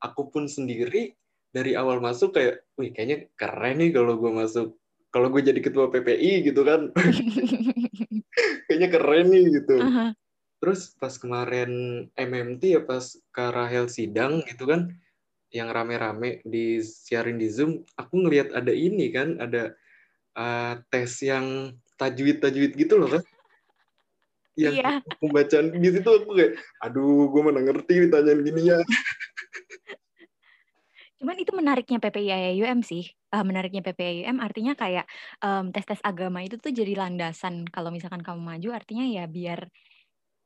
Aku 0.00 0.28
pun 0.28 0.44
sendiri 0.44 1.16
dari 1.50 1.74
awal 1.74 1.98
masuk 1.98 2.34
kayak, 2.38 2.62
wih 2.78 2.94
kayaknya 2.94 3.26
keren 3.34 3.82
nih 3.82 3.90
kalau 3.90 4.14
gue 4.18 4.30
masuk, 4.30 4.68
kalau 5.10 5.28
gue 5.34 5.42
jadi 5.42 5.58
ketua 5.58 5.90
PPI 5.90 6.46
gitu 6.46 6.62
kan, 6.62 6.94
kayaknya 8.70 8.88
keren 8.90 9.26
nih 9.34 9.44
gitu. 9.60 9.74
Uh 9.78 9.90
-huh. 9.90 10.10
Terus 10.60 10.94
pas 11.00 11.14
kemarin 11.16 11.70
MMT 12.14 12.62
ya 12.78 12.80
pas 12.84 13.02
Kak 13.34 13.50
Rahel 13.50 13.90
sidang 13.90 14.46
gitu 14.46 14.68
kan, 14.70 14.94
yang 15.50 15.74
rame-rame 15.74 16.38
di 16.46 16.78
siarin 16.78 17.40
di 17.42 17.50
Zoom, 17.50 17.82
aku 17.98 18.14
ngelihat 18.22 18.54
ada 18.54 18.70
ini 18.70 19.10
kan, 19.10 19.42
ada 19.42 19.74
uh, 20.38 20.78
tes 20.94 21.10
yang 21.26 21.74
tajwid-tajwid 21.98 22.78
gitu 22.78 22.96
loh 22.96 23.10
kan. 23.18 23.22
Yang 24.58 24.82
Iya. 24.82 24.92
pembacaan 25.22 25.66
di 25.72 25.88
situ 25.88 26.10
aku 26.10 26.36
kayak, 26.36 26.52
aduh 26.84 27.32
gue 27.32 27.40
mana 27.40 27.64
ngerti 27.64 28.04
ditanyain 28.04 28.44
gini 28.44 28.68
ya. 28.68 28.78
Cuman 31.20 31.36
itu 31.36 31.52
menariknya 31.52 32.00
PPIAUM 32.00 32.80
sih. 32.80 33.12
Uh, 33.28 33.44
menariknya 33.44 33.84
PPIAUM 33.84 34.40
artinya 34.40 34.72
kayak 34.72 35.04
um, 35.44 35.68
tes-tes 35.70 36.00
agama 36.00 36.40
itu 36.40 36.56
tuh 36.56 36.72
jadi 36.72 36.96
landasan 36.96 37.68
kalau 37.68 37.92
misalkan 37.92 38.24
kamu 38.24 38.40
maju 38.40 38.68
artinya 38.72 39.04
ya 39.04 39.28
biar 39.28 39.68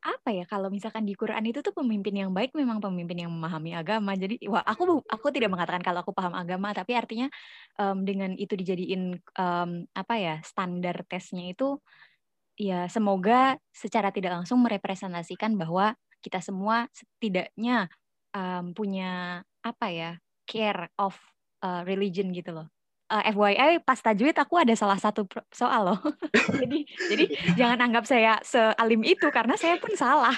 apa 0.05 0.37
ya 0.37 0.45
kalau 0.45 0.69
misalkan 0.69 1.09
di 1.09 1.17
Quran 1.17 1.41
itu 1.49 1.65
tuh 1.65 1.73
pemimpin 1.73 2.13
yang 2.13 2.29
baik 2.37 2.53
memang 2.53 2.77
pemimpin 2.77 3.25
yang 3.25 3.33
memahami 3.33 3.73
agama 3.73 4.13
jadi 4.13 4.37
wah 4.53 4.61
aku 4.61 5.01
aku 5.09 5.33
tidak 5.33 5.49
mengatakan 5.49 5.81
kalau 5.81 6.05
aku 6.05 6.13
paham 6.13 6.37
agama 6.37 6.77
tapi 6.77 6.93
artinya 6.93 7.33
um, 7.81 8.05
dengan 8.05 8.37
itu 8.37 8.53
dijadiin 8.53 9.17
um, 9.41 9.89
apa 9.97 10.15
ya 10.21 10.35
standar 10.45 11.09
tesnya 11.09 11.49
itu 11.49 11.81
ya 12.61 12.85
semoga 12.93 13.57
secara 13.73 14.13
tidak 14.13 14.37
langsung 14.37 14.61
merepresentasikan 14.61 15.57
bahwa 15.57 15.97
kita 16.21 16.45
semua 16.45 16.85
setidaknya 16.93 17.89
um, 18.37 18.77
punya 18.77 19.41
apa 19.65 19.89
ya 19.89 20.11
care 20.47 20.89
of 21.01 21.17
uh, 21.65 21.83
religion 21.85 22.33
gitu 22.33 22.55
loh 22.55 22.69
uh, 23.11 23.23
FYI 23.31 23.83
pas 23.85 23.99
tajwid 23.99 24.37
aku 24.37 24.55
ada 24.59 24.75
salah 24.75 24.97
satu 24.97 25.27
soal 25.53 25.95
loh. 25.95 26.01
jadi 26.63 26.79
jadi 27.11 27.25
jangan 27.59 27.79
anggap 27.91 28.05
saya 28.09 28.41
sealim 28.43 29.05
itu 29.05 29.27
karena 29.31 29.55
saya 29.59 29.77
pun 29.79 29.93
salah. 29.95 30.35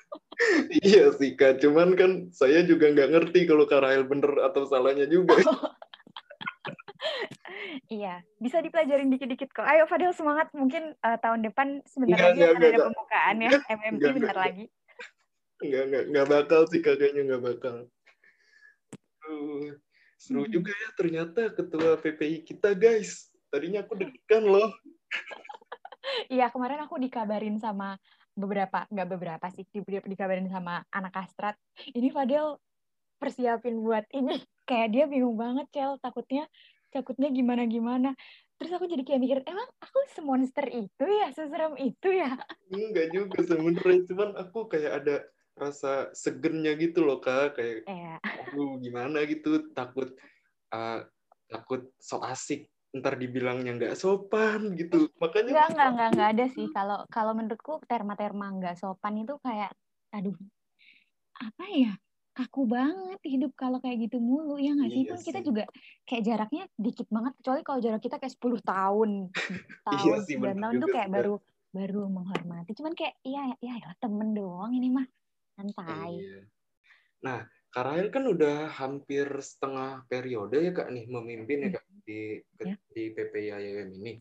iya 0.84 1.12
sih 1.16 1.36
kak, 1.36 1.62
cuman 1.62 1.94
kan 1.94 2.10
saya 2.32 2.64
juga 2.64 2.90
nggak 2.90 3.10
ngerti 3.12 3.40
kalau 3.48 3.64
Karael 3.68 4.04
bener 4.06 4.32
atau 4.42 4.66
salahnya 4.66 5.06
juga. 5.08 5.36
iya, 7.92 8.22
bisa 8.40 8.62
dipelajarin 8.62 9.12
dikit-dikit 9.12 9.52
kok. 9.52 9.66
Ayo 9.66 9.86
Fadil 9.86 10.14
semangat, 10.16 10.50
mungkin 10.56 10.96
uh, 11.04 11.18
tahun 11.20 11.46
depan 11.46 11.84
sebentar 11.86 12.32
lagi 12.32 12.40
akan 12.42 12.62
ada 12.62 12.80
pembukaan 12.90 13.36
ya, 13.38 13.50
MMT 13.70 14.04
bentar 14.18 14.36
lagi. 14.36 14.64
Enggak, 15.62 15.82
enggak, 15.86 16.04
enggak 16.10 16.26
bakal 16.26 16.60
sih 16.66 16.80
kakaknya 16.82 17.22
enggak 17.22 17.42
bakal. 17.54 17.76
Uh, 19.28 19.76
Seru 20.22 20.46
hmm. 20.46 20.54
juga 20.54 20.70
ya 20.70 20.90
ternyata 20.94 21.50
ketua 21.50 21.98
PPI 21.98 22.46
kita 22.46 22.78
guys. 22.78 23.34
Tadinya 23.50 23.82
aku 23.82 23.98
deg-degan 23.98 24.46
loh. 24.46 24.70
Iya 26.30 26.50
kemarin 26.50 26.82
aku 26.82 26.98
dikabarin 26.98 27.58
sama 27.62 27.98
beberapa, 28.32 28.84
nggak 28.88 29.08
beberapa 29.12 29.46
sih, 29.52 29.66
di, 29.70 29.80
dikabarin 29.84 30.48
sama 30.48 30.82
anak 30.94 31.12
kastrat. 31.14 31.56
Ini 31.92 32.10
Fadel 32.10 32.58
persiapin 33.20 33.78
buat 33.82 34.06
ini. 34.14 34.40
Kayak 34.68 34.88
dia 34.94 35.04
bingung 35.10 35.34
banget, 35.34 35.66
Cel. 35.74 35.98
Takutnya, 35.98 36.46
takutnya 36.94 37.28
gimana-gimana. 37.34 38.14
Terus 38.62 38.78
aku 38.78 38.86
jadi 38.86 39.02
kayak 39.02 39.20
mikir, 39.20 39.38
emang 39.42 39.66
aku 39.82 39.98
semonster 40.14 40.70
itu 40.70 41.02
ya? 41.02 41.34
Seserem 41.34 41.74
itu 41.82 42.14
ya? 42.14 42.38
Enggak 42.70 43.10
juga 43.10 43.42
sebenernya. 43.42 44.06
Cuman 44.06 44.30
aku 44.38 44.70
kayak 44.70 45.02
ada 45.02 45.16
rasa 45.62 46.10
segennya 46.12 46.74
gitu 46.74 47.06
loh 47.06 47.22
kak. 47.22 47.54
Kayak 47.54 47.86
yeah. 47.86 48.18
aduh 48.50 48.82
gimana 48.82 49.22
gitu 49.24 49.70
takut 49.72 50.10
uh, 50.74 51.06
takut 51.46 51.86
so 52.02 52.18
asik 52.24 52.72
ntar 52.92 53.16
dibilangnya 53.16 53.72
nggak 53.72 53.96
sopan 53.96 54.76
gitu. 54.76 55.08
Makanya 55.16 55.50
nggak 55.52 55.68
nggak 55.72 55.88
nggak 55.96 56.10
nggak 56.16 56.30
ada 56.36 56.46
sih. 56.52 56.66
Kalau 56.74 56.98
kalau 57.08 57.32
menurutku 57.32 57.80
terma-terma 57.88 58.52
nggak 58.60 58.76
sopan 58.76 59.24
itu 59.24 59.38
kayak 59.40 59.72
aduh 60.12 60.36
apa 61.40 61.64
ya 61.72 61.92
kaku 62.32 62.64
banget 62.64 63.20
hidup 63.24 63.52
kalau 63.56 63.80
kayak 63.80 64.08
gitu 64.08 64.20
mulu. 64.20 64.60
Ya 64.60 64.76
nggak 64.76 64.92
sih? 64.92 65.02
Iya 65.04 65.10
pun 65.16 65.20
kita 65.24 65.40
juga 65.40 65.64
kayak 66.04 66.22
jaraknya 66.24 66.64
dikit 66.76 67.08
banget 67.08 67.32
kecuali 67.40 67.60
kalau 67.64 67.80
jarak 67.80 68.00
kita 68.04 68.16
kayak 68.20 68.34
10 68.36 68.60
tahun 68.60 69.10
tahun 69.88 70.16
iya 70.28 70.52
tahun 70.52 70.74
tuh 70.80 70.88
kayak 70.92 71.08
baru 71.08 71.34
baru 71.72 72.02
menghormati. 72.12 72.76
Cuman 72.76 72.92
kayak 72.92 73.16
iya 73.24 73.56
ya, 73.56 73.72
ya 73.80 73.92
temen 73.96 74.36
doang 74.36 74.76
ini 74.76 74.92
mah 74.92 75.08
santai. 75.56 76.18
Iya. 76.18 76.40
Nah, 77.22 77.40
Kak 77.72 77.84
Rahel 77.88 78.08
kan 78.12 78.28
udah 78.28 78.68
hampir 78.68 79.24
setengah 79.40 80.04
periode 80.10 80.60
ya 80.60 80.72
Kak 80.76 80.92
nih 80.92 81.08
memimpin 81.08 81.64
ya 81.64 81.70
Kak 81.72 81.84
di 82.04 82.36
ya. 82.60 82.76
di 82.92 83.02
PPIAM 83.16 83.88
ini. 83.96 84.20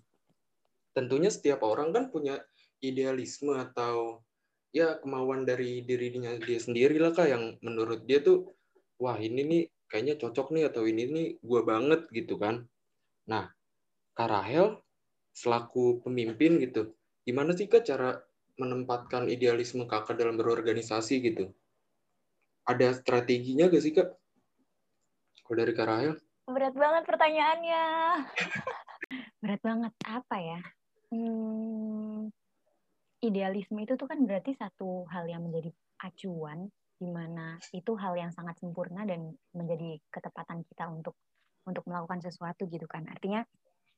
Tentunya 0.95 1.27
setiap 1.27 1.63
orang 1.67 1.91
kan 1.91 2.07
punya 2.13 2.39
idealisme 2.79 3.55
atau 3.57 4.23
ya 4.71 4.95
kemauan 5.03 5.43
dari 5.43 5.83
dirinya 5.83 6.31
dia 6.39 6.59
sendiri 6.59 6.95
lah 6.95 7.11
Kak 7.11 7.27
yang 7.27 7.43
menurut 7.59 8.07
dia 8.07 8.23
tuh 8.23 8.55
wah 9.01 9.19
ini 9.19 9.43
nih 9.43 9.63
kayaknya 9.91 10.15
cocok 10.15 10.55
nih 10.55 10.71
atau 10.71 10.87
ini 10.87 11.03
nih 11.11 11.27
gua 11.43 11.67
banget 11.67 12.07
gitu 12.15 12.39
kan. 12.39 12.63
Nah, 13.27 13.51
Kak 14.15 14.29
Rahel 14.31 14.79
selaku 15.35 16.03
pemimpin 16.03 16.59
gitu, 16.59 16.95
gimana 17.23 17.51
sih 17.55 17.67
Kak 17.67 17.83
cara 17.83 18.19
menempatkan 18.61 19.25
idealisme 19.25 19.89
kakak 19.89 20.21
dalam 20.21 20.37
berorganisasi 20.37 21.17
gitu? 21.25 21.49
Ada 22.69 23.01
strateginya 23.01 23.67
gak 23.73 23.81
sih 23.81 23.93
kak? 23.97 24.13
Kalau 25.41 25.57
dari 25.57 25.73
Kak 25.73 25.87
Rahel? 25.89 26.13
Berat 26.45 26.75
banget 26.77 27.03
pertanyaannya. 27.09 27.83
Berat 29.43 29.61
banget. 29.65 29.91
Apa 30.05 30.37
ya? 30.39 30.59
Hmm, 31.11 32.31
idealisme 33.19 33.83
itu 33.83 33.99
tuh 33.99 34.07
kan 34.07 34.21
berarti 34.23 34.55
satu 34.55 35.03
hal 35.11 35.27
yang 35.27 35.43
menjadi 35.43 35.73
acuan 36.01 36.71
di 37.01 37.09
mana 37.09 37.57
itu 37.73 37.97
hal 37.97 38.13
yang 38.13 38.29
sangat 38.29 38.61
sempurna 38.61 39.05
dan 39.09 39.33
menjadi 39.57 39.97
ketepatan 40.13 40.61
kita 40.69 40.85
untuk 40.87 41.17
untuk 41.65 41.85
melakukan 41.89 42.21
sesuatu 42.21 42.69
gitu 42.69 42.85
kan 42.85 43.05
artinya 43.09 43.41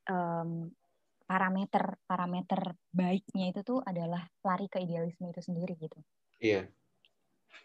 um, 0.08 0.72
parameter 1.33 1.97
parameter 2.05 2.77
baiknya 2.93 3.49
itu 3.49 3.65
tuh 3.65 3.81
adalah 3.81 4.21
lari 4.45 4.69
ke 4.69 4.77
idealisme 4.85 5.33
itu 5.33 5.41
sendiri 5.41 5.73
gitu. 5.81 5.97
Iya. 6.37 6.69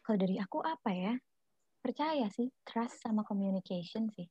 Kalau 0.01 0.17
dari 0.17 0.41
aku 0.41 0.65
apa 0.65 0.89
ya? 0.97 1.13
Percaya 1.85 2.33
sih, 2.33 2.49
trust 2.65 3.05
sama 3.05 3.29
communication 3.29 4.09
sih. 4.09 4.25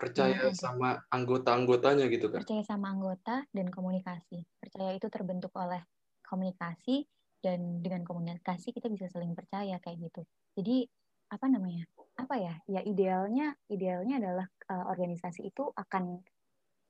Percaya 0.00 0.48
sama 0.56 0.96
anggota-anggotanya 1.12 2.08
gitu 2.08 2.32
kan? 2.32 2.40
Percaya 2.40 2.64
sama 2.64 2.88
anggota 2.88 3.44
dan 3.52 3.68
komunikasi. 3.68 4.48
Percaya 4.56 4.96
itu 4.96 5.12
terbentuk 5.12 5.52
oleh 5.60 5.84
komunikasi 6.24 7.04
dan 7.44 7.84
dengan 7.84 8.00
komunikasi 8.08 8.72
kita 8.72 8.88
bisa 8.88 9.12
saling 9.12 9.36
percaya 9.36 9.76
kayak 9.84 10.08
gitu. 10.08 10.24
Jadi 10.56 10.88
apa 11.28 11.46
namanya? 11.52 11.84
Apa 12.16 12.40
ya? 12.40 12.56
Ya 12.64 12.80
idealnya 12.80 13.52
idealnya 13.68 14.24
adalah 14.24 14.46
uh, 14.72 14.88
organisasi 14.88 15.52
itu 15.52 15.68
akan 15.76 16.24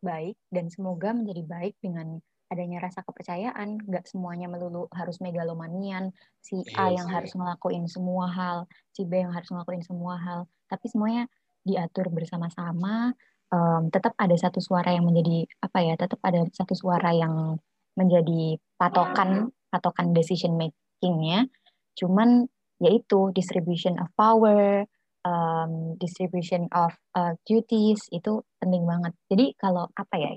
baik 0.04 0.36
dan 0.52 0.68
semoga 0.68 1.16
menjadi 1.16 1.42
baik 1.48 1.74
dengan 1.80 2.20
adanya 2.52 2.84
rasa 2.84 3.00
kepercayaan. 3.00 3.80
Nggak 3.80 4.04
semuanya 4.04 4.52
melulu 4.52 4.86
harus 4.92 5.18
megalomanian. 5.24 6.12
Si 6.44 6.60
A 6.76 6.92
iya 6.92 7.00
yang 7.00 7.08
harus 7.08 7.32
ngelakuin 7.32 7.88
semua 7.88 8.28
hal 8.28 8.68
si 8.92 9.08
B 9.08 9.24
yang 9.24 9.32
harus 9.32 9.48
ngelakuin 9.48 9.80
semua 9.80 10.20
hal. 10.20 10.44
Tapi 10.68 10.86
semuanya 10.92 11.24
diatur 11.64 12.12
bersama-sama. 12.12 13.16
Um, 13.48 13.88
tetap 13.88 14.12
ada 14.18 14.34
satu 14.34 14.58
suara 14.58 14.92
yang 14.92 15.06
menjadi 15.06 15.46
apa 15.62 15.78
ya 15.84 15.94
tetap 15.94 16.18
ada 16.26 16.42
satu 16.50 16.74
suara 16.74 17.14
yang 17.14 17.54
menjadi 17.94 18.58
patokan 18.74 19.54
patokan 19.70 20.10
decision 20.10 20.58
makingnya 20.58 21.46
cuman 21.94 22.50
yaitu 22.82 23.30
distribution 23.30 23.94
of 24.02 24.10
power 24.18 24.82
um, 25.24 25.96
distribution 25.98 26.68
of 26.70 26.92
uh, 27.16 27.34
duties 27.48 28.00
itu 28.12 28.44
penting 28.60 28.84
banget. 28.84 29.12
Jadi 29.32 29.56
kalau 29.58 29.88
apa 29.96 30.14
ya 30.20 30.30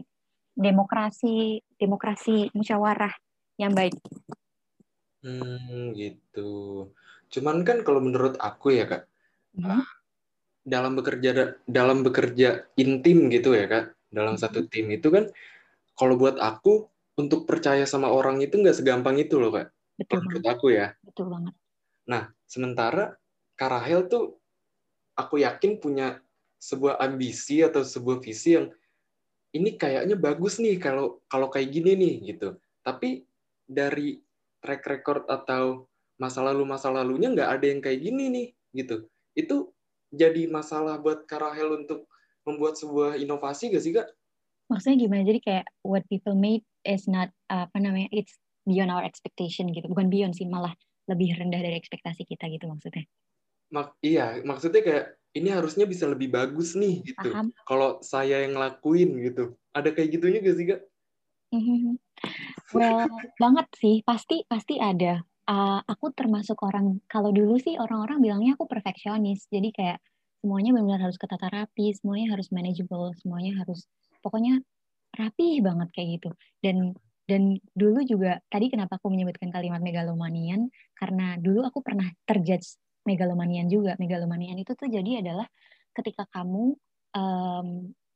demokrasi 0.58 1.62
demokrasi 1.78 2.50
musyawarah 2.56 3.14
yang 3.62 3.76
baik. 3.76 3.94
Hmm 5.22 5.94
gitu. 5.94 6.88
Cuman 7.30 7.62
kan 7.68 7.84
kalau 7.84 8.00
menurut 8.00 8.40
aku 8.40 8.74
ya 8.74 8.88
kak, 8.88 9.04
hmm. 9.60 9.84
dalam 10.64 10.96
bekerja 10.96 11.60
dalam 11.68 12.02
bekerja 12.02 12.66
intim 12.80 13.28
gitu 13.28 13.54
ya 13.54 13.68
kak, 13.68 13.86
dalam 14.10 14.40
hmm. 14.40 14.42
satu 14.42 14.66
tim 14.72 14.88
itu 14.90 15.12
kan, 15.12 15.28
kalau 16.00 16.16
buat 16.16 16.40
aku 16.40 16.88
untuk 17.18 17.50
percaya 17.50 17.84
sama 17.84 18.08
orang 18.14 18.40
itu 18.40 18.56
nggak 18.62 18.78
segampang 18.78 19.20
itu 19.20 19.36
loh 19.38 19.52
kak. 19.52 19.68
Betul 19.98 20.24
menurut 20.24 20.44
banget. 20.46 20.58
aku 20.58 20.68
ya. 20.72 20.88
Betul 21.04 21.26
banget. 21.34 21.54
Nah 22.08 22.24
sementara 22.48 23.18
Karahel 23.58 24.06
tuh 24.06 24.38
aku 25.18 25.42
yakin 25.42 25.82
punya 25.82 26.22
sebuah 26.58 27.02
ambisi 27.02 27.62
atau 27.66 27.82
sebuah 27.82 28.22
visi 28.22 28.58
yang 28.58 28.70
ini 29.54 29.74
kayaknya 29.74 30.14
bagus 30.18 30.62
nih 30.62 30.78
kalau 30.78 31.22
kalau 31.26 31.50
kayak 31.50 31.74
gini 31.74 31.98
nih 31.98 32.14
gitu. 32.34 32.58
Tapi 32.86 33.26
dari 33.66 34.22
track 34.62 34.86
record 34.86 35.24
atau 35.28 35.90
masa 36.18 36.42
lalu 36.46 36.64
masa 36.66 36.94
lalunya 36.94 37.34
nggak 37.34 37.50
ada 37.60 37.66
yang 37.66 37.82
kayak 37.82 38.00
gini 38.06 38.26
nih 38.30 38.48
gitu. 38.78 39.10
Itu 39.34 39.74
jadi 40.14 40.48
masalah 40.48 41.02
buat 41.02 41.26
Karahel 41.26 41.84
untuk 41.84 42.08
membuat 42.48 42.80
sebuah 42.80 43.20
inovasi 43.20 43.76
gak 43.76 43.84
sih 43.84 43.92
kak? 43.92 44.08
Maksudnya 44.72 45.04
gimana? 45.04 45.28
Jadi 45.28 45.40
kayak 45.44 45.68
what 45.84 46.08
people 46.08 46.32
made 46.32 46.64
is 46.88 47.12
not 47.12 47.28
apa 47.52 47.76
namanya 47.76 48.08
it's 48.16 48.40
beyond 48.68 48.92
our 48.92 49.04
expectation 49.04 49.72
gitu 49.72 49.88
bukan 49.88 50.12
beyond 50.12 50.36
sih 50.36 50.44
malah 50.44 50.76
lebih 51.08 51.36
rendah 51.40 51.64
dari 51.64 51.80
ekspektasi 51.80 52.28
kita 52.28 52.52
gitu 52.52 52.68
maksudnya 52.68 53.08
Mak 53.68 54.00
iya 54.00 54.40
maksudnya 54.48 54.82
kayak 54.84 55.06
ini 55.38 55.50
harusnya 55.54 55.86
bisa 55.86 56.10
lebih 56.10 56.34
bagus 56.34 56.74
nih 56.74 57.06
gitu. 57.06 57.30
Kalau 57.68 58.02
saya 58.02 58.42
yang 58.44 58.58
ngelakuin 58.58 59.22
gitu. 59.22 59.54
Ada 59.76 59.94
kayak 59.94 60.10
gitunya 60.18 60.40
gak 60.42 60.58
sih 60.58 60.68
kak? 60.68 60.82
Well 62.76 63.08
banget 63.40 63.68
sih. 63.80 64.04
Pasti 64.04 64.44
pasti 64.50 64.82
ada. 64.82 65.22
Uh, 65.48 65.80
aku 65.88 66.12
termasuk 66.12 66.60
orang 66.60 67.00
kalau 67.08 67.32
dulu 67.32 67.56
sih 67.56 67.80
orang-orang 67.80 68.20
bilangnya 68.20 68.52
aku 68.60 68.68
perfeksionis. 68.68 69.48
Jadi 69.48 69.72
kayak 69.72 70.04
semuanya 70.44 70.76
benar-benar 70.76 71.08
harus 71.08 71.16
ketata 71.16 71.48
rapi 71.48 71.96
semuanya 71.96 72.36
harus 72.36 72.52
manageable 72.52 73.10
semuanya 73.18 73.58
harus 73.64 73.88
pokoknya 74.20 74.60
rapi 75.16 75.64
banget 75.64 75.88
kayak 75.96 76.08
gitu. 76.20 76.30
Dan 76.60 76.98
dan 77.28 77.56
dulu 77.72 78.04
juga 78.04 78.44
tadi 78.52 78.68
kenapa 78.68 79.00
aku 79.00 79.08
menyebutkan 79.08 79.48
kalimat 79.54 79.80
megalomanian? 79.80 80.68
Karena 81.00 81.40
dulu 81.40 81.64
aku 81.64 81.80
pernah 81.80 82.12
terjudge 82.28 82.76
megalomanian 83.08 83.68
juga 83.72 83.96
megalomanian 83.98 84.60
itu 84.60 84.76
tuh 84.76 84.92
jadi 84.92 85.24
adalah 85.24 85.48
ketika 85.96 86.28
kamu 86.30 86.76
um, 87.16 87.68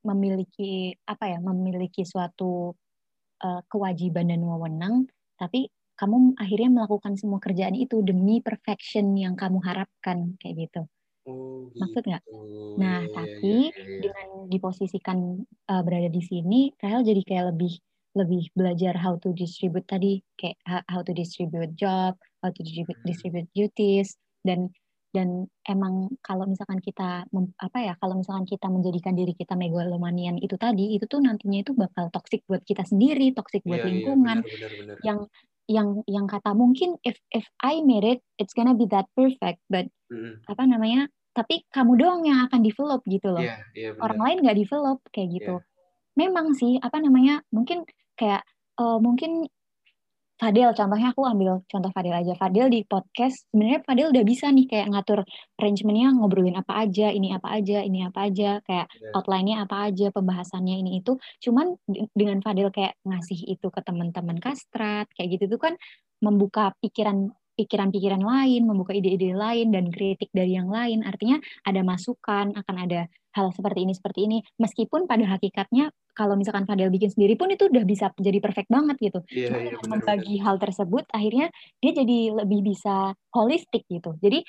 memiliki 0.05 0.93
apa 1.07 1.31
ya 1.31 1.37
memiliki 1.39 2.03
suatu 2.03 2.75
uh, 3.45 3.61
kewajiban 3.71 4.29
dan 4.29 4.41
wewenang 4.43 5.07
tapi 5.39 5.69
kamu 5.97 6.33
akhirnya 6.37 6.69
melakukan 6.73 7.13
semua 7.13 7.37
kerjaan 7.37 7.77
itu 7.77 8.01
demi 8.01 8.41
perfection 8.41 9.13
yang 9.13 9.37
kamu 9.37 9.61
harapkan 9.61 10.33
kayak 10.41 10.65
gitu. 10.65 10.81
Oh, 11.29 11.69
Maksud 11.77 12.03
nggak? 12.09 12.23
gitu. 12.25 12.39
Nah, 12.81 13.05
Iya, 13.05 13.05
iya, 13.05 13.13
tapi 13.13 13.53
iya, 13.69 13.69
iya. 13.69 13.97
dengan 14.01 14.27
diposisikan 14.49 15.17
uh, 15.69 15.81
berada 15.85 16.09
di 16.09 16.21
sini, 16.25 16.73
Rahel 16.81 17.05
jadi 17.05 17.21
kayak 17.21 17.45
lebih 17.53 17.73
lebih 18.17 18.43
belajar 18.57 18.93
how 18.99 19.15
to 19.21 19.31
distribute 19.37 19.85
tadi, 19.87 20.19
kayak 20.35 20.57
how- 20.67 20.85
how 20.89 21.01
to 21.05 21.13
distribute 21.13 21.71
job, 21.77 22.17
how 22.41 22.49
to 22.49 22.59
distribute, 22.65 22.97
Hmm. 23.03 23.07
distribute 23.07 23.47
duties, 23.55 24.17
dan 24.43 24.73
dan 25.11 25.47
emang 25.67 26.07
kalau 26.23 26.47
misalkan 26.47 26.79
kita 26.79 27.27
mem- 27.35 27.51
apa 27.59 27.77
ya, 27.83 27.93
kalau 27.99 28.19
misalkan 28.19 28.47
kita 28.47 28.67
menjadikan 28.71 29.13
diri 29.15 29.35
kita 29.35 29.53
megalomanian 29.59 30.39
itu 30.39 30.55
tadi, 30.55 30.95
itu 30.95 31.05
tuh 31.07 31.19
nantinya 31.19 31.61
itu 31.63 31.75
bakal 31.75 32.07
toxic 32.15 32.43
buat 32.47 32.63
kita 32.63 32.87
sendiri, 32.87 33.35
toxic 33.35 33.61
buat 33.67 33.83
Iya, 33.83 33.87
iya, 33.87 33.91
lingkungan, 33.91 34.37
benar, 34.39 34.49
benar, 34.49 34.71
benar. 34.79 34.95
yang 35.03 35.19
yang 35.67 35.89
yang 36.07 36.25
kata 36.27 36.51
mungkin 36.55 36.99
if 37.03 37.19
if 37.31 37.45
I 37.63 37.79
made 37.83 38.03
it, 38.03 38.19
it's 38.39 38.55
gonna 38.55 38.75
be 38.75 38.87
that 38.91 39.07
perfect, 39.15 39.59
but 39.71 39.87
Mm-mm. 40.11 40.39
apa 40.47 40.63
namanya 40.67 41.07
tapi 41.31 41.63
kamu 41.71 41.95
doang 41.95 42.27
yang 42.27 42.43
akan 42.51 42.59
develop 42.59 42.99
gitu 43.07 43.31
loh 43.31 43.47
Iya, 43.47 43.55
iya 43.71 43.89
benar. 43.95 44.03
orang 44.03 44.19
lain 44.19 44.37
nggak 44.43 44.57
develop 44.59 44.99
kayak 45.15 45.29
gitu 45.39 45.55
Iya. 45.63 45.67
memang 46.19 46.47
sih 46.59 46.75
apa 46.83 46.99
namanya 46.99 47.39
mungkin 47.55 47.87
kayak 48.19 48.43
eh, 48.83 48.97
mungkin 48.99 49.47
Fadil 50.41 50.73
contohnya 50.73 51.13
aku 51.13 51.21
ambil 51.21 51.61
contoh 51.69 51.93
Fadil 51.93 52.17
aja 52.17 52.33
Fadil 52.33 52.65
di 52.73 52.81
podcast 52.81 53.45
sebenarnya 53.53 53.85
Fadil 53.85 54.09
udah 54.09 54.23
bisa 54.25 54.49
nih 54.49 54.65
kayak 54.65 54.89
ngatur 54.89 55.21
arrangementnya 55.61 56.17
ngobrolin 56.17 56.57
apa 56.57 56.81
aja 56.81 57.13
ini 57.13 57.29
apa 57.29 57.53
aja 57.53 57.85
ini 57.85 58.09
apa 58.09 58.25
aja 58.25 58.57
kayak 58.65 58.89
Iya. 58.89 59.13
outline-nya 59.13 59.55
apa 59.69 59.75
aja 59.85 60.09
pembahasannya 60.09 60.81
ini 60.81 60.91
itu 61.05 61.21
cuman 61.45 61.77
dengan 62.17 62.41
Fadil 62.41 62.73
kayak 62.73 62.97
ngasih 63.05 63.37
itu 63.53 63.69
ke 63.69 63.79
teman-teman 63.85 64.41
kastrat 64.41 65.05
kayak 65.13 65.37
gitu 65.37 65.45
tuh 65.53 65.61
kan 65.61 65.73
membuka 66.25 66.73
pikiran 66.81 67.29
pikiran-pikiran 67.61 68.25
lain, 68.25 68.65
membuka 68.65 68.97
ide-ide 68.97 69.37
lain 69.37 69.69
dan 69.69 69.93
kritik 69.93 70.33
dari 70.33 70.57
yang 70.57 70.73
lain. 70.73 71.05
Artinya 71.05 71.37
ada 71.61 71.85
masukan, 71.85 72.57
akan 72.57 72.75
ada 72.89 73.05
hal 73.37 73.53
seperti 73.53 73.85
ini 73.85 73.93
seperti 73.93 74.19
ini. 74.25 74.37
Meskipun 74.57 75.05
pada 75.05 75.23
hakikatnya 75.29 75.93
kalau 76.17 76.35
misalkan 76.35 76.67
Fadel 76.67 76.91
bikin 76.91 77.13
sendiri 77.13 77.39
pun 77.39 77.47
itu 77.53 77.69
udah 77.69 77.85
bisa 77.87 78.11
jadi 78.19 78.41
perfect 78.43 78.67
banget 78.67 78.97
gitu. 78.99 79.19
Iya, 79.31 79.47
Cuma 79.53 79.57
iya, 79.61 79.65
dengan 79.71 79.85
membagi 79.87 80.35
hal 80.43 80.55
tersebut 80.59 81.05
akhirnya 81.13 81.47
dia 81.79 81.91
jadi 81.95 82.19
lebih 82.43 82.59
bisa 82.65 83.15
holistik 83.31 83.87
gitu. 83.87 84.17
Jadi 84.19 84.43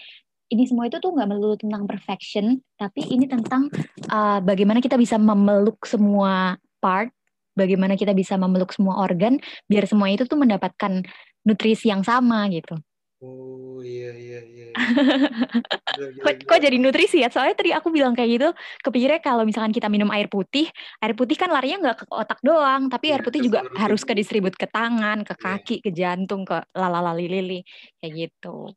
ini 0.52 0.68
semua 0.68 0.84
itu 0.84 1.00
tuh 1.00 1.16
nggak 1.16 1.28
melulu 1.32 1.56
tentang 1.56 1.88
perfection, 1.88 2.60
tapi 2.76 3.08
ini 3.08 3.24
tentang 3.24 3.72
uh, 4.12 4.38
bagaimana 4.44 4.84
kita 4.84 5.00
bisa 5.00 5.16
memeluk 5.16 5.80
semua 5.88 6.60
part, 6.76 7.08
bagaimana 7.56 7.96
kita 7.96 8.12
bisa 8.12 8.36
memeluk 8.36 8.68
semua 8.76 9.00
organ, 9.00 9.40
biar 9.64 9.88
semua 9.88 10.12
itu 10.12 10.28
tuh 10.28 10.36
mendapatkan 10.36 11.00
nutrisi 11.48 11.88
yang 11.88 12.04
sama 12.04 12.52
gitu. 12.52 12.76
Oh, 13.22 13.78
iya, 13.86 14.10
iya, 14.18 14.40
iya. 14.42 14.68
iya. 14.74 14.74
Gila, 15.92 16.08
gila, 16.10 16.24
Kok, 16.26 16.32
gila. 16.42 16.48
kok 16.48 16.58
jadi 16.58 16.76
nutrisi 16.82 17.18
ya? 17.22 17.28
Soalnya 17.30 17.54
tadi 17.54 17.70
aku 17.70 17.94
bilang 17.94 18.16
kayak 18.18 18.30
gitu, 18.34 18.48
kepikirnya 18.82 19.20
kalau 19.22 19.46
misalkan 19.46 19.70
kita 19.70 19.86
minum 19.86 20.10
air 20.10 20.26
putih, 20.26 20.66
air 20.98 21.14
putih 21.14 21.38
kan 21.38 21.52
larinya 21.52 21.78
nggak 21.86 21.96
ke 22.02 22.04
otak 22.10 22.40
doang, 22.42 22.90
tapi 22.90 23.14
air 23.14 23.22
Iya, 23.22 23.26
putih 23.30 23.40
juga 23.46 23.60
harus 23.78 24.02
ke 24.02 24.16
distribut 24.16 24.56
ke 24.58 24.66
tangan, 24.66 25.22
ke 25.22 25.38
Iya. 25.38 25.44
kaki, 25.60 25.76
ke 25.84 25.90
jantung, 25.94 26.42
ke 26.42 26.66
lalalali 26.74 27.30
lili, 27.30 27.60
kayak 28.02 28.12
gitu. 28.26 28.72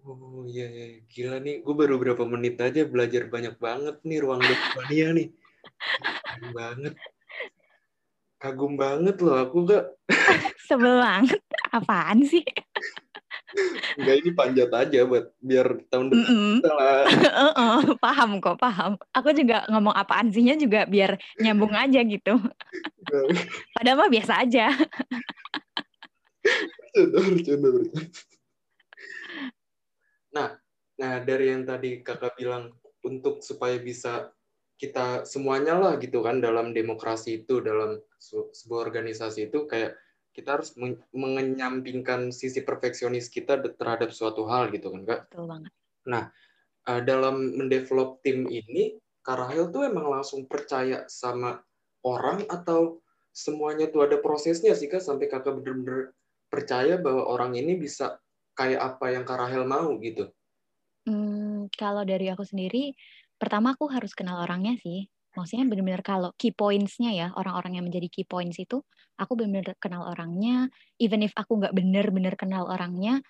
Oh 0.00 0.46
iya, 0.48 0.64
iya. 0.70 0.86
Gila 1.10 1.36
nih, 1.44 1.60
gue 1.60 1.74
baru 1.76 2.00
berapa 2.00 2.24
menit 2.24 2.56
aja 2.62 2.86
belajar 2.88 3.28
banyak 3.28 3.60
banget 3.60 4.00
nih 4.06 4.18
ruang 4.24 4.40
Mania 4.48 5.12
nih. 5.12 5.28
Keren 6.24 6.48
banget. 6.56 6.94
Kagum 8.40 8.72
banget 8.80 9.20
loh 9.20 9.36
aku 9.36 9.68
gak. 9.68 9.84
Sebel 10.70 10.96
banget. 11.04 11.40
Apaan 11.74 12.24
sih? 12.24 12.40
Enggak 14.00 14.16
ini 14.24 14.30
panjat 14.32 14.70
aja 14.72 15.04
buat 15.04 15.28
biar 15.44 15.84
tahun 15.92 16.08
depan 16.08 16.72
lah. 16.72 17.04
Heeh, 17.52 17.80
paham 18.00 18.40
kok, 18.40 18.56
paham. 18.56 18.96
Aku 19.12 19.36
juga 19.36 19.68
ngomong 19.68 19.92
apaan 19.92 20.32
sihnya 20.32 20.56
juga 20.56 20.88
biar 20.88 21.20
nyambung 21.36 21.76
aja 21.76 22.00
gitu. 22.00 22.40
Padahal 23.76 24.00
mah 24.00 24.08
biasa 24.08 24.40
aja. 24.40 24.72
Bercanda, 26.96 27.18
bercanda, 27.28 27.68
bercanda. 27.68 28.08
Nah, 30.32 30.48
nah 30.96 31.12
dari 31.20 31.52
yang 31.52 31.68
tadi 31.68 32.00
kakak 32.00 32.40
bilang 32.40 32.72
untuk 33.04 33.44
supaya 33.44 33.76
bisa 33.76 34.32
kita 34.80 35.28
semuanya 35.28 35.76
lah 35.76 36.00
gitu 36.00 36.24
kan 36.24 36.40
dalam 36.40 36.72
demokrasi 36.72 37.44
itu 37.44 37.60
dalam 37.60 38.00
sebuah 38.56 38.88
organisasi 38.88 39.52
itu 39.52 39.68
kayak 39.68 39.92
kita 40.30 40.58
harus 40.58 40.74
men- 40.78 41.02
mengenyampingkan 41.10 42.30
sisi 42.30 42.62
perfeksionis 42.62 43.28
kita 43.28 43.58
terhadap 43.76 44.14
suatu 44.14 44.46
hal 44.46 44.70
gitu 44.70 44.90
kan 44.94 45.02
kak. 45.06 45.20
Betul 45.30 45.46
banget. 45.50 45.72
Uh, 46.88 47.00
dalam 47.04 47.60
mendevelop 47.60 48.24
tim 48.24 48.48
ini 48.48 48.96
Kak 49.20 49.36
Rahel 49.36 49.68
tuh 49.68 49.84
emang 49.84 50.08
langsung 50.08 50.48
percaya 50.48 51.04
sama 51.12 51.60
orang 52.00 52.48
atau 52.48 53.04
semuanya 53.36 53.92
tuh 53.92 54.08
ada 54.08 54.16
prosesnya 54.16 54.72
sih 54.72 54.88
kak 54.88 55.04
sampai 55.04 55.28
kakak 55.28 55.60
bener-bener 55.60 56.16
percaya 56.50 56.96
bahwa 56.96 57.28
orang 57.30 57.54
ini 57.54 57.78
bisa 57.78 58.18
kayak 58.58 58.80
apa 58.80 59.14
yang 59.14 59.22
Kak 59.22 59.38
Rahel 59.38 59.64
mau 59.64 59.94
gitu. 60.02 60.28
Hmm, 61.06 61.70
kalau 61.72 62.04
dari 62.04 62.28
aku 62.28 62.44
sendiri, 62.44 62.92
pertama 63.40 63.72
aku 63.72 63.88
harus 63.88 64.12
kenal 64.12 64.42
orangnya 64.44 64.76
sih. 64.82 65.08
Maksudnya 65.32 65.64
benar-benar 65.70 66.02
kalau 66.02 66.34
key 66.34 66.50
points-nya 66.50 67.14
ya, 67.14 67.28
orang-orang 67.38 67.78
yang 67.78 67.86
menjadi 67.86 68.10
key 68.10 68.26
points 68.26 68.58
itu, 68.58 68.82
aku 69.20 69.36
benar-benar 69.36 69.76
kenal 69.76 70.08
orangnya. 70.08 70.72
Even 70.96 71.20
if 71.20 71.36
aku 71.36 71.60
nggak 71.60 71.76
benar-benar 71.76 72.34
kenal 72.40 72.64
orangnya, 72.66 73.20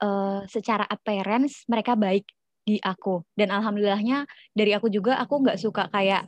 eh, 0.00 0.40
secara 0.48 0.88
appearance 0.88 1.68
mereka 1.68 1.94
baik 1.94 2.24
di 2.66 2.80
aku. 2.82 3.22
Dan 3.36 3.52
alhamdulillahnya 3.54 4.26
dari 4.56 4.72
aku 4.74 4.88
juga, 4.88 5.20
aku 5.20 5.44
nggak 5.44 5.60
suka 5.60 5.92
kayak 5.92 6.24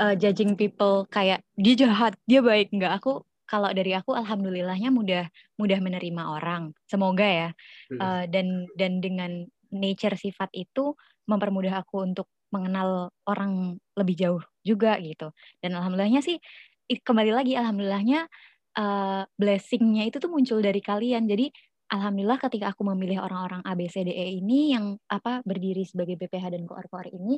eh, 0.00 0.14
judging 0.16 0.54
people 0.56 1.04
kayak 1.10 1.44
dia 1.58 1.74
jahat, 1.76 2.14
dia 2.24 2.40
baik. 2.40 2.70
Nggak, 2.72 3.02
aku 3.02 3.26
kalau 3.52 3.68
dari 3.76 3.92
aku 3.92 4.16
alhamdulillahnya 4.16 4.88
mudah 4.88 5.28
mudah 5.60 5.78
menerima 5.84 6.22
orang. 6.24 6.72
Semoga 6.88 7.28
ya. 7.28 7.50
Hmm. 7.92 8.00
Uh, 8.00 8.24
dan 8.32 8.64
dan 8.80 9.04
dengan 9.04 9.44
nature 9.68 10.16
sifat 10.16 10.48
itu 10.56 10.96
mempermudah 11.28 11.84
aku 11.84 12.00
untuk 12.00 12.32
mengenal 12.48 13.12
orang 13.28 13.76
lebih 13.92 14.16
jauh 14.16 14.42
juga 14.64 14.96
gitu. 15.04 15.36
Dan 15.60 15.76
alhamdulillahnya 15.76 16.24
sih 16.24 16.40
kembali 16.88 17.32
lagi 17.32 17.52
alhamdulillahnya 17.56 18.28
uh, 18.78 19.22
blessingnya 19.36 20.08
itu 20.08 20.16
tuh 20.22 20.30
muncul 20.32 20.58
dari 20.62 20.80
kalian. 20.80 21.26
Jadi 21.28 21.48
alhamdulillah 21.92 22.40
ketika 22.40 22.72
aku 22.72 22.88
memilih 22.88 23.20
orang-orang 23.20 23.60
A 23.68 23.76
B 23.76 23.84
C 23.88 24.00
D 24.04 24.10
E 24.12 24.40
ini 24.40 24.72
yang 24.72 24.96
apa 25.12 25.44
berdiri 25.44 25.84
sebagai 25.84 26.16
BPH 26.16 26.56
dan 26.56 26.64
koor-koor 26.64 27.04
ini 27.12 27.36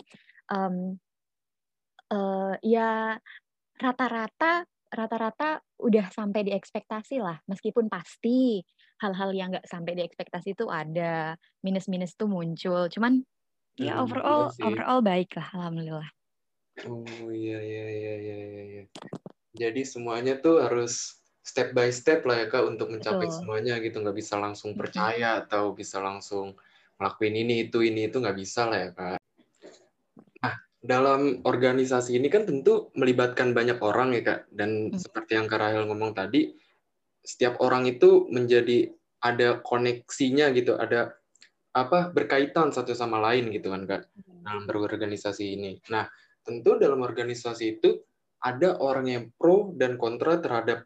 um, 0.54 0.94
uh, 2.14 2.54
ya 2.62 3.18
rata-rata 3.74 4.62
rata-rata 4.94 5.58
udah 5.82 6.06
sampai 6.14 6.46
di 6.46 6.52
ekspektasi 6.54 7.18
lah 7.18 7.34
meskipun 7.50 7.90
pasti 7.90 8.62
hal-hal 9.02 9.34
yang 9.34 9.50
nggak 9.50 9.66
sampai 9.66 9.98
di 9.98 10.06
ekspektasi 10.06 10.54
itu 10.54 10.70
ada 10.70 11.34
minus-minus 11.66 12.14
tuh 12.14 12.30
muncul 12.30 12.86
cuman 12.86 13.26
ya 13.74 13.98
Hmm, 13.98 14.06
overall 14.06 14.42
iya 14.46 14.54
sih. 14.54 14.62
overall 14.62 15.00
baik 15.02 15.34
lah 15.34 15.50
alhamdulillah 15.50 16.10
Oh 16.86 17.06
iya 17.30 17.58
iya 17.62 17.86
iya 17.86 18.14
iya. 18.18 18.36
iya. 18.66 18.82
Jadi 19.54 19.86
semuanya 19.86 20.34
tuh 20.42 20.58
harus 20.58 21.22
step 21.44 21.76
by 21.76 21.92
step 21.92 22.24
lah 22.24 22.40
ya 22.42 22.46
kak 22.48 22.64
untuk 22.64 22.88
mencapai 22.88 23.28
Betul. 23.28 23.36
semuanya 23.36 23.76
gitu 23.84 24.00
nggak 24.00 24.16
bisa 24.16 24.40
langsung 24.40 24.72
percaya 24.72 25.44
atau 25.44 25.76
bisa 25.76 26.00
langsung 26.00 26.56
ngelakuin 26.96 27.36
ini 27.36 27.68
itu 27.68 27.84
ini 27.84 28.08
itu 28.08 28.16
nggak 28.16 28.38
bisa 28.38 28.64
lah 28.64 28.78
ya 28.80 28.90
kak. 28.96 29.18
Nah 30.40 30.54
dalam 30.80 31.44
organisasi 31.44 32.16
ini 32.16 32.32
kan 32.32 32.48
tentu 32.48 32.88
melibatkan 32.96 33.52
banyak 33.52 33.76
orang 33.84 34.16
ya 34.16 34.22
kak 34.24 34.40
dan 34.48 34.88
Hmm. 34.88 34.96
seperti 34.96 35.36
yang 35.36 35.44
kak 35.44 35.60
Rahel 35.60 35.84
ngomong 35.84 36.16
tadi 36.16 36.56
setiap 37.20 37.60
orang 37.60 37.84
itu 37.88 38.24
menjadi 38.32 38.92
ada 39.24 39.60
koneksinya 39.64 40.52
gitu, 40.52 40.76
ada 40.76 41.16
apa 41.72 42.12
berkaitan 42.12 42.68
satu 42.72 42.92
sama 42.92 43.20
lain 43.20 43.48
gitu 43.52 43.68
kan 43.68 43.84
kak 43.84 44.02
dalam 44.44 44.64
berorganisasi 44.64 45.60
ini. 45.60 45.76
Nah 45.92 46.08
tentu 46.40 46.80
dalam 46.80 47.04
organisasi 47.04 47.80
itu 47.80 48.00
ada 48.44 48.76
orang 48.80 49.06
yang 49.08 49.24
pro 49.36 49.72
dan 49.76 49.96
kontra 49.96 50.36
terhadap 50.40 50.84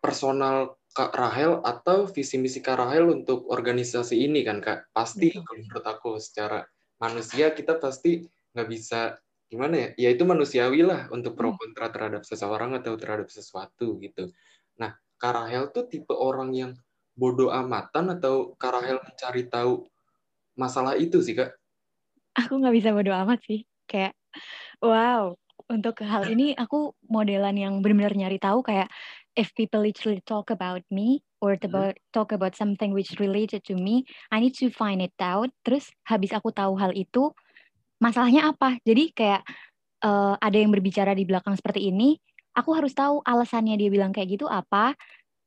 personal 0.00 0.76
Kak 0.96 1.12
Rahel 1.12 1.60
atau 1.60 2.08
visi 2.08 2.40
misi 2.40 2.64
Kak 2.64 2.80
Rahel 2.80 3.04
untuk 3.12 3.44
organisasi 3.52 4.16
ini 4.16 4.40
kan 4.40 4.64
Kak? 4.64 4.88
Pasti 4.96 5.28
kalau 5.28 5.60
menurut 5.60 5.84
aku 5.84 6.16
secara 6.16 6.64
manusia 6.96 7.52
kita 7.52 7.76
pasti 7.76 8.24
nggak 8.56 8.68
bisa 8.72 9.20
gimana 9.52 9.76
ya? 9.76 9.88
Ya 10.00 10.08
itu 10.16 10.24
manusiawi 10.24 10.80
lah 10.80 11.12
untuk 11.12 11.36
pro 11.36 11.52
hmm. 11.52 11.60
kontra 11.60 11.92
terhadap 11.92 12.24
seseorang 12.24 12.72
atau 12.80 12.96
terhadap 12.96 13.28
sesuatu 13.28 14.00
gitu. 14.00 14.32
Nah 14.80 14.96
Kak 15.20 15.32
Rahel 15.36 15.68
tuh 15.68 15.84
tipe 15.84 16.16
orang 16.16 16.56
yang 16.56 16.72
bodoh 17.12 17.52
amatan 17.52 18.16
atau 18.16 18.56
Kak 18.56 18.80
Rahel 18.80 18.96
mencari 19.04 19.44
tahu 19.52 19.84
masalah 20.56 20.96
itu 20.96 21.20
sih 21.20 21.36
Kak? 21.36 21.52
Aku 22.40 22.56
nggak 22.56 22.72
bisa 22.72 22.96
bodoh 22.96 23.12
amat 23.12 23.44
sih. 23.44 23.68
Kayak 23.84 24.16
wow 24.80 25.36
untuk 25.68 25.98
hal 26.06 26.30
ini 26.30 26.54
aku 26.54 26.94
modelan 27.10 27.56
yang 27.58 27.74
benar-benar 27.82 28.14
nyari 28.14 28.38
tahu 28.38 28.62
kayak 28.62 28.86
if 29.36 29.52
people 29.52 29.84
literally 29.84 30.24
talk 30.24 30.48
about 30.48 30.82
me 30.88 31.20
or 31.44 31.54
hmm. 31.54 31.68
about 31.68 31.94
talk 32.10 32.32
about 32.32 32.56
something 32.56 32.96
which 32.96 33.12
related 33.20 33.62
to 33.68 33.76
me, 33.76 34.08
I 34.32 34.40
need 34.40 34.56
to 34.64 34.72
find 34.72 35.04
it 35.04 35.14
out. 35.20 35.52
Terus 35.62 35.92
habis 36.08 36.32
aku 36.32 36.50
tahu 36.50 36.74
hal 36.80 36.96
itu, 36.96 37.30
masalahnya 38.00 38.50
apa? 38.50 38.80
Jadi 38.82 39.12
kayak 39.12 39.44
uh, 40.02 40.34
ada 40.40 40.56
yang 40.56 40.72
berbicara 40.72 41.12
di 41.12 41.28
belakang 41.28 41.54
seperti 41.54 41.92
ini, 41.92 42.16
aku 42.56 42.72
harus 42.72 42.96
tahu 42.96 43.20
alasannya 43.22 43.76
dia 43.76 43.92
bilang 43.92 44.10
kayak 44.10 44.40
gitu 44.40 44.48
apa, 44.48 44.96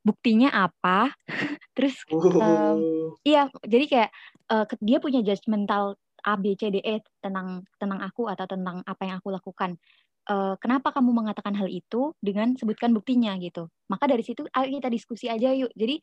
buktinya 0.06 0.54
apa. 0.54 1.10
Terus 1.76 1.98
um, 2.08 3.12
iya, 3.26 3.50
jadi 3.66 3.84
kayak 3.90 4.10
uh, 4.54 4.64
dia 4.80 5.02
punya 5.02 5.20
judgmental 5.20 5.98
A 6.20 6.36
B 6.36 6.54
C 6.54 6.68
D 6.68 6.78
E 6.84 7.00
tentang 7.18 7.64
tentang 7.80 8.00
aku 8.04 8.28
atau 8.28 8.44
tentang 8.44 8.84
apa 8.84 9.02
yang 9.08 9.18
aku 9.18 9.32
lakukan 9.32 9.80
uh, 10.30 10.54
kenapa 10.62 10.94
kamu 10.94 11.10
mengatakan 11.10 11.58
hal 11.58 11.66
itu 11.66 12.14
dengan 12.22 12.54
sebutkan 12.54 12.94
buktinya 12.94 13.34
gitu. 13.42 13.66
Maka 13.90 14.06
dari 14.06 14.22
situ 14.22 14.46
ayo 14.54 14.66
kita 14.70 14.88
diskusi 14.88 15.26
aja 15.26 15.50
yuk. 15.50 15.74
Jadi 15.74 15.98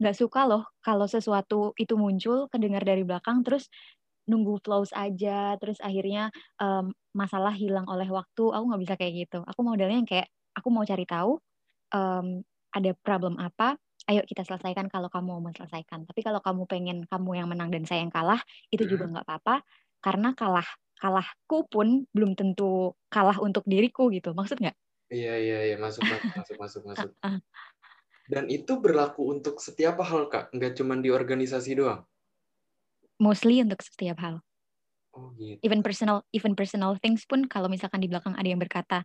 nggak 0.00 0.16
suka 0.16 0.48
loh 0.48 0.64
kalau 0.80 1.04
sesuatu 1.04 1.76
itu 1.76 1.92
muncul 1.96 2.48
kedengar 2.48 2.84
dari 2.84 3.04
belakang 3.04 3.44
terus 3.44 3.68
nunggu 4.24 4.62
flows 4.64 4.96
aja 4.96 5.60
terus 5.60 5.76
akhirnya 5.84 6.32
um, 6.56 6.88
masalah 7.12 7.52
hilang 7.52 7.84
oleh 7.84 8.08
waktu 8.08 8.48
aku 8.48 8.64
nggak 8.64 8.82
bisa 8.86 8.94
kayak 8.96 9.12
gitu 9.26 9.38
aku 9.44 9.60
modelnya 9.60 10.00
yang 10.00 10.08
kayak 10.08 10.28
aku 10.56 10.72
mau 10.72 10.86
cari 10.88 11.04
tahu 11.04 11.36
um, 11.92 12.40
ada 12.72 12.90
problem 13.04 13.36
apa 13.36 13.76
ayo 14.08 14.24
kita 14.24 14.46
selesaikan 14.46 14.88
kalau 14.88 15.12
kamu 15.12 15.36
mau 15.36 15.52
selesaikan 15.52 16.08
tapi 16.08 16.24
kalau 16.24 16.40
kamu 16.40 16.64
pengen 16.64 16.98
kamu 17.04 17.30
yang 17.36 17.48
menang 17.52 17.68
dan 17.68 17.84
saya 17.84 18.00
yang 18.00 18.14
kalah 18.14 18.40
itu 18.72 18.88
juga 18.88 19.04
hmm. 19.04 19.12
nggak 19.18 19.26
apa-apa 19.28 19.56
karena 20.00 20.32
kalah 20.32 20.68
kalahku 21.00 21.64
pun 21.72 22.04
belum 22.12 22.36
tentu 22.36 22.92
kalah 23.08 23.40
untuk 23.40 23.64
diriku 23.64 24.12
gitu. 24.12 24.36
Maksud 24.36 24.60
nggak? 24.60 24.76
Iya 25.10 25.34
iya 25.40 25.58
iya. 25.72 25.76
Masuk 25.80 26.04
masuk 26.04 26.30
masuk 26.36 26.56
masuk 26.60 26.82
masuk. 26.92 27.10
Dan 28.30 28.46
itu 28.46 28.78
berlaku 28.78 29.32
untuk 29.32 29.58
setiap 29.58 29.98
hal 30.04 30.28
kak. 30.28 30.52
Nggak 30.52 30.78
cuma 30.78 30.94
di 31.00 31.10
organisasi 31.10 31.80
doang? 31.80 32.04
Mostly 33.18 33.64
untuk 33.64 33.80
setiap 33.82 34.20
hal. 34.20 34.44
Oh 35.16 35.34
gitu. 35.34 35.58
Even 35.66 35.82
personal 35.82 36.22
even 36.30 36.54
personal 36.54 36.94
things 37.00 37.26
pun 37.26 37.48
kalau 37.50 37.66
misalkan 37.66 37.98
di 37.98 38.06
belakang 38.06 38.38
ada 38.38 38.46
yang 38.46 38.62
berkata 38.62 39.02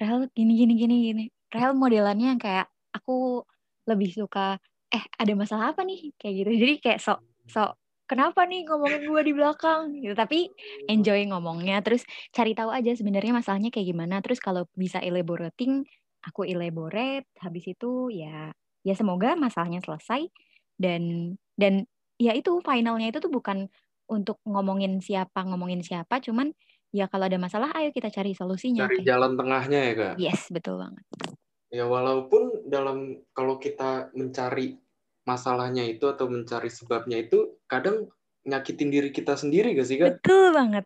Rahel 0.00 0.30
gini 0.32 0.56
gini 0.56 0.74
gini 0.78 0.96
gini. 1.12 1.24
Rahel 1.52 1.76
modelannya 1.76 2.32
yang 2.32 2.40
kayak 2.40 2.70
aku 2.96 3.44
lebih 3.84 4.14
suka 4.14 4.56
eh 4.88 5.04
ada 5.18 5.32
masalah 5.36 5.76
apa 5.76 5.84
nih? 5.84 6.14
Kayak 6.16 6.34
gitu. 6.38 6.50
Jadi 6.56 6.74
kayak 6.80 6.98
sok 7.02 7.20
sok 7.50 7.81
kenapa 8.06 8.44
nih 8.44 8.66
ngomongin 8.68 9.02
gue 9.08 9.22
di 9.24 9.32
belakang? 9.34 9.82
Gitu. 9.98 10.14
Tapi 10.14 10.50
enjoy 10.86 11.26
ngomongnya 11.30 11.80
terus 11.80 12.02
cari 12.34 12.52
tahu 12.52 12.70
aja 12.70 12.92
sebenarnya 12.94 13.32
masalahnya 13.36 13.70
kayak 13.72 13.88
gimana. 13.92 14.20
Terus 14.20 14.38
kalau 14.38 14.66
bisa 14.76 14.98
elaborating 15.02 15.82
aku 16.22 16.46
elaborate 16.46 17.26
habis 17.42 17.66
itu 17.66 18.14
ya 18.14 18.54
ya 18.82 18.94
semoga 18.94 19.34
masalahnya 19.34 19.82
selesai. 19.82 20.28
Dan 20.76 21.34
dan 21.54 21.86
ya 22.18 22.32
itu 22.34 22.58
finalnya 22.62 23.10
itu 23.10 23.18
tuh 23.18 23.32
bukan 23.32 23.66
untuk 24.10 24.38
ngomongin 24.44 25.00
siapa 25.00 25.40
ngomongin 25.46 25.80
siapa 25.80 26.20
cuman 26.20 26.52
ya 26.92 27.08
kalau 27.08 27.24
ada 27.26 27.40
masalah 27.40 27.72
ayo 27.80 27.88
kita 27.90 28.12
cari 28.12 28.36
solusinya 28.36 28.84
cari 28.84 29.00
kayak. 29.00 29.08
jalan 29.08 29.32
tengahnya 29.34 29.80
ya 29.80 29.92
kak? 29.96 30.14
Yes 30.20 30.42
betul 30.52 30.76
banget. 30.78 31.04
Ya 31.72 31.88
walaupun 31.88 32.68
dalam 32.68 33.24
kalau 33.32 33.56
kita 33.56 34.12
mencari 34.12 34.76
masalahnya 35.28 35.84
itu 35.86 36.04
atau 36.10 36.26
mencari 36.26 36.70
sebabnya 36.72 37.18
itu 37.22 37.58
kadang 37.70 38.10
nyakitin 38.42 38.90
diri 38.90 39.10
kita 39.14 39.38
sendiri 39.38 39.74
gak 39.78 39.88
sih 39.88 39.98
kak? 40.02 40.14
Betul 40.18 40.54
banget. 40.54 40.84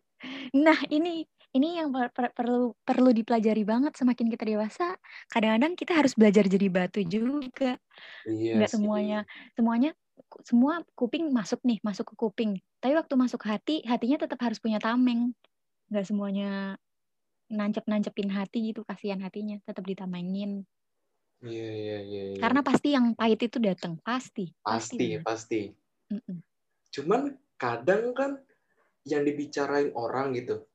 Nah 0.53 0.77
ini 0.93 1.25
ini 1.55 1.81
yang 1.81 1.89
per 1.89 2.13
per 2.13 2.29
perlu 2.37 2.75
perlu 2.85 3.09
dipelajari 3.15 3.63
banget 3.65 3.97
semakin 3.97 4.27
kita 4.29 4.45
dewasa. 4.45 4.87
Kadang-kadang 5.33 5.73
kita 5.73 5.93
harus 5.97 6.13
belajar 6.13 6.45
jadi 6.45 6.67
batu 6.69 7.01
juga. 7.01 7.81
Iya 8.29 8.53
Nggak 8.57 8.69
semuanya 8.73 9.19
semuanya 9.57 9.91
semua 10.45 10.81
kuping 10.97 11.29
masuk 11.33 11.61
nih 11.65 11.79
masuk 11.81 12.13
ke 12.13 12.15
kuping. 12.17 12.51
Tapi 12.81 12.93
waktu 12.93 13.13
masuk 13.17 13.41
hati 13.49 13.81
hatinya 13.89 14.21
tetap 14.21 14.39
harus 14.43 14.61
punya 14.61 14.77
tameng. 14.77 15.33
Nggak 15.89 16.05
semuanya 16.05 16.77
nancep-nancepin 17.47 18.29
hati 18.29 18.71
gitu 18.75 18.83
kasihan 18.83 19.23
hatinya 19.23 19.57
tetap 19.63 19.83
ditamengin. 19.87 20.67
Iya, 21.45 21.69
iya, 21.69 21.97
iya, 22.01 22.23
iya. 22.33 22.41
Karena 22.41 22.65
pasti 22.65 22.97
yang 22.97 23.13
pahit 23.13 23.37
itu 23.45 23.61
datang, 23.61 24.01
pasti. 24.01 24.49
Pasti, 24.65 25.21
pasti. 25.21 25.21
pasti. 25.21 25.61
Mm 26.09 26.21
-mm. 26.23 26.37
Cuman 26.89 27.21
kadang 27.61 28.15
kan 28.17 28.41
yang 29.05 29.21
dibicarain 29.21 29.93
orang 29.93 30.33
gitu, 30.33 30.65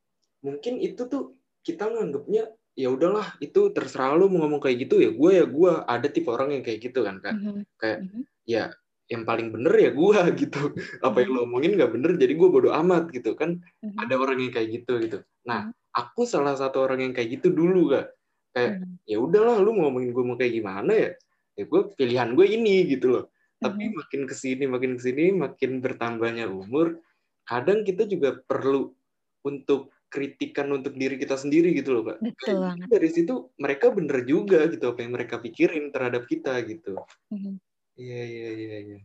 mungkin 0.43 0.79
itu 0.79 1.07
tuh 1.11 1.35
kita 1.63 1.91
nganggapnya 1.91 2.51
ya 2.73 2.89
udahlah 2.89 3.37
itu 3.39 3.69
terserah 3.71 4.17
lu 4.17 4.33
mau 4.33 4.45
ngomong 4.45 4.61
kayak 4.65 4.89
gitu 4.89 4.97
ya 4.99 5.11
gue 5.13 5.31
ya 5.37 5.45
gue 5.45 5.73
ada 5.85 6.09
tipe 6.09 6.29
orang 6.33 6.57
yang 6.57 6.65
kayak 6.65 6.81
gitu 6.81 7.05
kan 7.05 7.21
kak 7.21 7.37
mm-hmm. 7.37 7.63
kayak 7.77 7.99
mm-hmm. 8.01 8.23
ya 8.49 8.73
yang 9.13 9.29
paling 9.29 9.53
bener 9.53 9.75
ya 9.77 9.91
gue 9.93 10.19
gitu 10.41 10.63
apa 11.05 11.17
yang 11.21 11.31
lo 11.37 11.41
omongin 11.45 11.77
nggak 11.77 11.93
bener 11.93 12.17
jadi 12.17 12.33
gue 12.33 12.49
bodoh 12.49 12.73
amat 12.73 13.13
gitu 13.13 13.37
kan 13.37 13.61
mm-hmm. 13.61 14.01
ada 14.01 14.15
orang 14.17 14.41
yang 14.41 14.53
kayak 14.57 14.69
gitu 14.73 14.93
gitu 15.05 15.19
nah 15.45 15.69
mm-hmm. 15.69 16.01
aku 16.01 16.25
salah 16.25 16.57
satu 16.57 16.81
orang 16.81 17.05
yang 17.05 17.13
kayak 17.13 17.37
gitu 17.37 17.53
dulu 17.53 17.93
kak 17.93 18.09
kayak 18.53 18.85
hmm. 18.85 19.01
ya 19.09 19.19
udahlah 19.19 19.57
lu 19.59 19.73
mau 19.75 19.89
ngomongin 19.89 20.11
gue 20.13 20.25
mau 20.25 20.37
kayak 20.37 20.55
gimana 20.55 20.93
ya? 20.93 21.11
Ya 21.57 21.65
gue 21.69 21.81
pilihan 21.97 22.29
gue 22.37 22.47
ini 22.47 22.77
gitu 22.89 23.07
loh. 23.19 23.25
Tapi 23.59 23.83
hmm. 23.91 23.97
makin 23.97 24.23
ke 24.29 24.35
sini 24.37 24.65
makin 24.69 24.93
ke 24.97 25.03
sini 25.03 25.25
makin 25.33 25.81
bertambahnya 25.81 26.47
umur 26.49 27.01
kadang 27.49 27.83
kita 27.83 28.07
juga 28.07 28.39
perlu 28.39 28.95
untuk 29.43 29.91
kritikan 30.13 30.69
untuk 30.71 30.93
diri 30.95 31.17
kita 31.17 31.41
sendiri 31.41 31.73
gitu 31.73 31.97
loh 31.97 32.05
kak. 32.13 32.19
Betul 32.21 32.57
banget. 32.61 32.87
dari 32.93 33.09
situ 33.09 33.35
mereka 33.57 33.89
bener 33.89 34.29
juga 34.29 34.69
gitu 34.69 34.93
apa 34.93 35.01
yang 35.01 35.13
mereka 35.17 35.41
pikirin 35.41 35.89
terhadap 35.89 36.29
kita 36.29 36.61
gitu. 36.69 37.01
Hmm. 37.33 37.57
iya 37.97 38.23
iya 38.29 38.51
iya 38.53 38.77
iya. 38.85 39.01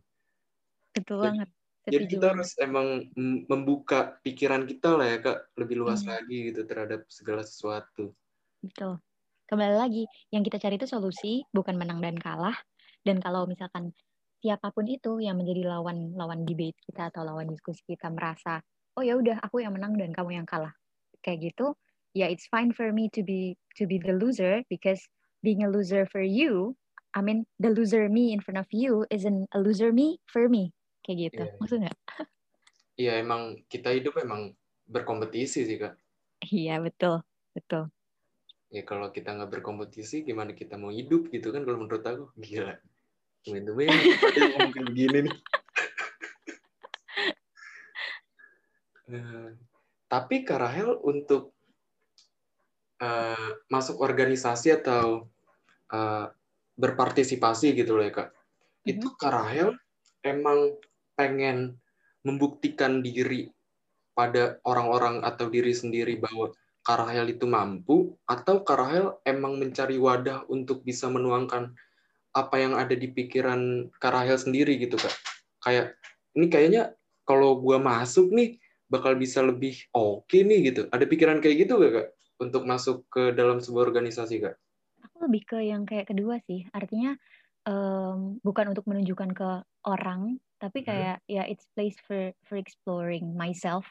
Betul 0.91 1.23
jadi, 1.23 1.25
banget. 1.31 1.49
Jadi 1.87 2.05
kita 2.11 2.25
harus 2.35 2.51
emang 2.59 2.87
membuka 3.47 4.19
pikiran 4.19 4.67
kita 4.67 4.99
lah 4.99 5.07
ya 5.07 5.17
kak 5.23 5.55
lebih 5.55 5.79
luas 5.79 6.03
hmm. 6.03 6.11
lagi 6.11 6.37
gitu 6.51 6.61
terhadap 6.67 7.07
segala 7.07 7.47
sesuatu. 7.47 8.11
Betul 8.59 8.99
kembali 9.47 9.75
lagi 9.79 10.03
yang 10.29 10.43
kita 10.43 10.59
cari 10.59 10.75
itu 10.75 10.85
solusi 10.85 11.47
bukan 11.55 11.79
menang 11.79 12.03
dan 12.03 12.19
kalah. 12.19 12.55
Dan 13.01 13.23
kalau 13.23 13.47
misalkan 13.47 13.95
siapa 14.43 14.69
pun 14.75 14.85
itu 14.85 15.23
yang 15.23 15.39
menjadi 15.39 15.65
lawan 15.65 16.13
lawan 16.13 16.43
debate 16.43 16.75
kita 16.83 17.09
atau 17.09 17.23
lawan 17.23 17.47
diskusi 17.49 17.81
kita 17.87 18.11
merasa 18.11 18.61
oh 18.99 19.01
ya 19.01 19.17
udah 19.17 19.41
aku 19.41 19.63
yang 19.63 19.73
menang 19.73 19.95
dan 19.95 20.11
kamu 20.11 20.43
yang 20.43 20.47
kalah. 20.47 20.75
Kayak 21.23 21.55
gitu 21.55 21.73
ya 22.11 22.27
yeah, 22.27 22.29
it's 22.29 22.45
fine 22.51 22.75
for 22.75 22.91
me 22.91 23.07
to 23.15 23.23
be 23.23 23.55
to 23.79 23.87
be 23.87 23.97
the 23.97 24.13
loser 24.13 24.61
because 24.67 24.99
being 25.41 25.63
a 25.63 25.69
loser 25.71 26.03
for 26.09 26.21
you 26.21 26.75
I 27.15 27.23
mean 27.23 27.47
the 27.57 27.71
loser 27.71 28.11
me 28.11 28.35
in 28.35 28.43
front 28.43 28.59
of 28.59 28.69
you 28.69 29.07
isn't 29.09 29.47
a 29.55 29.59
loser 29.63 29.95
me 29.95 30.19
for 30.27 30.51
me. 30.51 30.75
Kayak 31.07 31.31
gitu 31.31 31.43
yeah. 31.47 31.57
maksudnya 31.63 31.93
iya 32.99 33.15
yeah, 33.15 33.23
emang 33.23 33.63
kita 33.71 33.95
hidup 33.95 34.19
emang 34.19 34.51
berkompetisi 34.91 35.63
sih 35.63 35.77
kak. 35.79 35.95
Iya 36.51 36.83
betul 36.83 37.23
betul 37.55 37.89
ya 38.67 38.83
kalau 38.83 39.11
kita 39.15 39.31
nggak 39.31 39.59
berkompetisi 39.59 40.27
gimana 40.27 40.51
kita 40.51 40.75
mau 40.75 40.91
hidup 40.91 41.31
gitu 41.31 41.55
kan 41.55 41.63
kalau 41.63 41.83
menurut 41.83 42.03
aku? 42.03 42.25
Gila. 42.39 42.75
Temen-temen 43.43 43.87
mungkin 44.59 44.83
begini 44.91 45.17
nih. 45.27 45.35
Uh, 49.07 49.49
tapi 50.13 50.43
Karahel 50.43 50.99
untuk 51.03 51.55
uh, 52.99 53.51
masuk 53.71 54.03
organisasi 54.03 54.75
atau 54.83 55.27
uh, 55.91 56.27
berpartisipasi 56.77 57.73
gitu 57.73 57.97
loh 57.97 58.05
ya 58.05 58.13
kak. 58.13 58.29
Mm-hmm. 58.29 58.91
itu 58.95 59.07
Karahel 59.19 59.69
emang 60.23 60.79
pengen 61.17 61.75
membuktikan 62.23 63.03
diri 63.03 63.51
pada 64.15 64.59
orang-orang 64.63 65.21
atau 65.23 65.51
diri 65.51 65.75
sendiri 65.75 66.17
bahwa 66.17 66.51
Karahel 66.87 67.35
itu 67.35 67.43
mampu 67.43 68.15
atau 68.23 68.63
Karahel 68.63 69.19
emang 69.27 69.59
mencari 69.59 69.99
wadah 69.99 70.47
untuk 70.47 70.87
bisa 70.87 71.11
menuangkan 71.11 71.75
apa 72.31 72.55
yang 72.63 72.79
ada 72.79 72.95
di 72.95 73.11
pikiran 73.11 73.91
Karahel 73.99 74.39
sendiri 74.39 74.79
gitu 74.79 74.95
kak 74.95 75.11
kayak 75.67 75.99
ini 76.39 76.47
kayaknya 76.47 76.95
kalau 77.27 77.59
gua 77.59 77.75
masuk 77.75 78.31
nih 78.31 78.55
bakal 78.87 79.19
bisa 79.19 79.43
lebih 79.43 79.75
oke 79.91 80.31
okay 80.31 80.47
nih 80.47 80.71
gitu 80.71 80.87
ada 80.87 81.03
pikiran 81.03 81.43
kayak 81.43 81.67
gitu 81.67 81.75
gak 81.75 81.91
kak 81.91 82.07
untuk 82.39 82.63
masuk 82.63 83.03
ke 83.11 83.35
dalam 83.35 83.59
sebuah 83.59 83.91
organisasi 83.91 84.47
kak 84.47 84.55
aku 85.03 85.27
lebih 85.27 85.43
ke 85.43 85.59
yang 85.67 85.83
kayak 85.83 86.07
kedua 86.07 86.39
sih 86.47 86.63
artinya 86.71 87.19
um, 87.67 88.39
bukan 88.39 88.71
untuk 88.71 88.87
menunjukkan 88.87 89.35
ke 89.35 89.49
orang 89.83 90.39
tapi 90.63 90.81
hmm. 90.81 90.87
kayak 90.87 91.17
hmm. 91.27 91.35
ya 91.35 91.43
it's 91.51 91.67
place 91.75 91.99
for 91.99 92.31
for 92.47 92.55
exploring 92.55 93.35
myself 93.35 93.83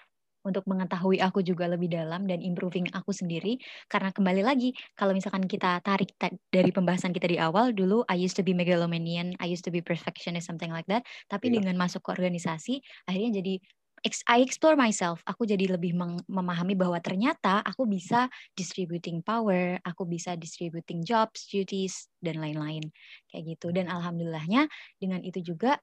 untuk 0.46 0.62
mengetahui 0.70 1.18
aku 1.18 1.42
juga 1.42 1.66
lebih 1.66 1.90
dalam 1.90 2.30
dan 2.30 2.38
improving 2.38 2.86
aku 2.94 3.10
sendiri 3.10 3.58
karena 3.90 4.14
kembali 4.14 4.46
lagi 4.46 4.70
kalau 4.94 5.10
misalkan 5.10 5.50
kita 5.50 5.82
tarik 5.82 6.14
dari 6.54 6.70
pembahasan 6.70 7.10
kita 7.10 7.26
di 7.26 7.42
awal 7.42 7.74
dulu 7.74 8.06
I 8.06 8.14
used 8.14 8.38
to 8.38 8.46
be 8.46 8.54
megalomanian 8.54 9.34
I 9.42 9.50
used 9.50 9.66
to 9.66 9.74
be 9.74 9.82
perfectionist 9.82 10.46
something 10.46 10.70
like 10.70 10.86
that 10.86 11.02
tapi 11.26 11.50
yeah. 11.50 11.58
dengan 11.58 11.74
masuk 11.74 12.06
ke 12.06 12.14
organisasi 12.14 12.78
akhirnya 13.10 13.42
jadi 13.42 13.58
I 14.06 14.38
explore 14.44 14.78
myself. 14.78 15.18
Aku 15.26 15.48
jadi 15.48 15.66
lebih 15.66 15.96
memahami 16.30 16.78
bahwa 16.78 17.00
ternyata 17.02 17.58
aku 17.66 17.88
bisa 17.90 18.30
distributing 18.54 19.18
power, 19.24 19.82
aku 19.82 20.06
bisa 20.06 20.38
distributing 20.38 21.02
jobs, 21.02 21.48
duties 21.50 22.06
dan 22.22 22.38
lain-lain 22.38 22.86
kayak 23.32 23.56
gitu. 23.56 23.74
Dan 23.74 23.90
alhamdulillahnya 23.90 24.70
dengan 25.02 25.24
itu 25.26 25.42
juga 25.42 25.80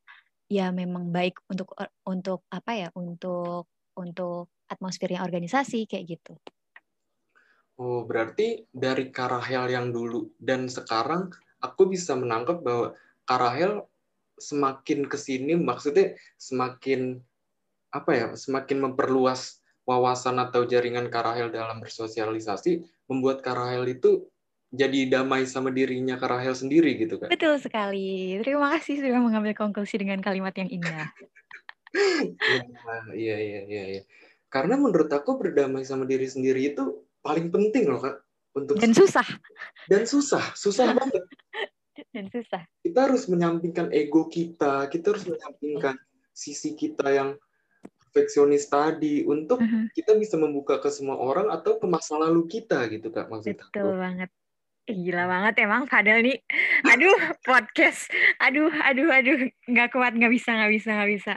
ya 0.48 0.70
memang 0.72 1.10
baik 1.10 1.42
untuk 1.52 1.74
untuk 2.06 2.46
apa 2.54 2.72
ya 2.78 2.88
untuk 2.96 3.68
untuk 3.98 4.50
atmosfernya 4.70 5.22
organisasi 5.22 5.86
kayak 5.86 6.18
gitu. 6.18 6.34
Oh, 7.82 8.06
berarti 8.06 8.70
dari 8.70 9.10
Karahel 9.10 9.74
yang 9.74 9.90
dulu 9.90 10.30
dan 10.38 10.70
sekarang 10.70 11.34
aku 11.58 11.90
bisa 11.90 12.14
menangkap 12.14 12.62
bahwa 12.62 12.94
Karahel 13.26 13.90
semakin 14.38 15.10
ke 15.10 15.18
sini 15.18 15.58
maksudnya 15.58 16.14
semakin 16.38 17.18
apa 17.94 18.12
ya, 18.14 18.28
semakin 18.34 18.90
memperluas 18.90 19.62
wawasan 19.86 20.40
atau 20.42 20.66
jaringan 20.66 21.10
Karahel 21.10 21.50
dalam 21.50 21.82
bersosialisasi 21.82 22.86
membuat 23.10 23.42
Karahel 23.42 23.86
itu 23.90 24.26
jadi 24.74 25.06
damai 25.06 25.46
sama 25.46 25.70
dirinya 25.70 26.18
Karahel 26.18 26.58
sendiri 26.58 26.98
gitu 26.98 27.22
kan. 27.22 27.30
Betul 27.30 27.62
sekali. 27.62 28.42
Terima 28.42 28.74
kasih 28.74 29.06
sudah 29.06 29.22
mengambil 29.22 29.54
konklusi 29.54 30.02
dengan 30.02 30.18
kalimat 30.18 30.54
yang 30.58 30.70
indah. 30.70 31.14
Iya, 33.14 33.38
iya, 33.38 33.62
iya, 33.70 33.84
iya. 33.98 34.04
Karena 34.50 34.78
menurut 34.78 35.10
aku 35.10 35.38
berdamai 35.38 35.86
sama 35.86 36.06
diri 36.06 36.26
sendiri 36.26 36.74
itu 36.74 37.06
paling 37.22 37.50
penting 37.50 37.90
loh, 37.90 38.02
Kak. 38.02 38.18
Untuk 38.54 38.78
Dan 38.78 38.94
susah. 38.94 39.26
Dan 39.90 40.06
susah, 40.06 40.54
susah 40.54 40.94
banget. 40.94 41.26
Dan 42.14 42.30
susah. 42.30 42.62
Kita 42.86 43.10
harus 43.10 43.26
menyampingkan 43.26 43.90
ego 43.90 44.30
kita, 44.30 44.86
kita 44.94 45.14
harus 45.14 45.26
menyampingkan 45.26 45.98
sisi 46.34 46.78
kita 46.78 47.10
yang 47.10 47.30
perfeksionis 48.14 48.70
tadi 48.70 49.26
untuk 49.26 49.58
uh 49.58 49.66
-huh. 49.66 49.86
kita 49.98 50.14
bisa 50.14 50.38
membuka 50.38 50.78
ke 50.78 50.90
semua 50.94 51.18
orang 51.18 51.50
atau 51.50 51.82
ke 51.82 51.90
masa 51.90 52.14
lalu 52.22 52.46
kita 52.46 52.86
gitu 52.94 53.10
kak 53.10 53.26
maksudnya. 53.26 53.66
Betul 53.74 53.98
banget. 53.98 54.30
Gila 54.84 55.32
banget 55.32 55.64
emang 55.64 55.88
Fadel 55.88 56.20
nih. 56.20 56.44
Aduh, 56.92 57.16
podcast. 57.48 58.12
Aduh, 58.44 58.68
aduh, 58.68 59.08
aduh. 59.16 59.48
Nggak 59.72 59.96
kuat, 59.96 60.12
nggak 60.12 60.28
bisa, 60.28 60.52
nggak 60.52 60.72
bisa, 60.76 60.90
nggak 60.92 61.12
bisa. 61.16 61.34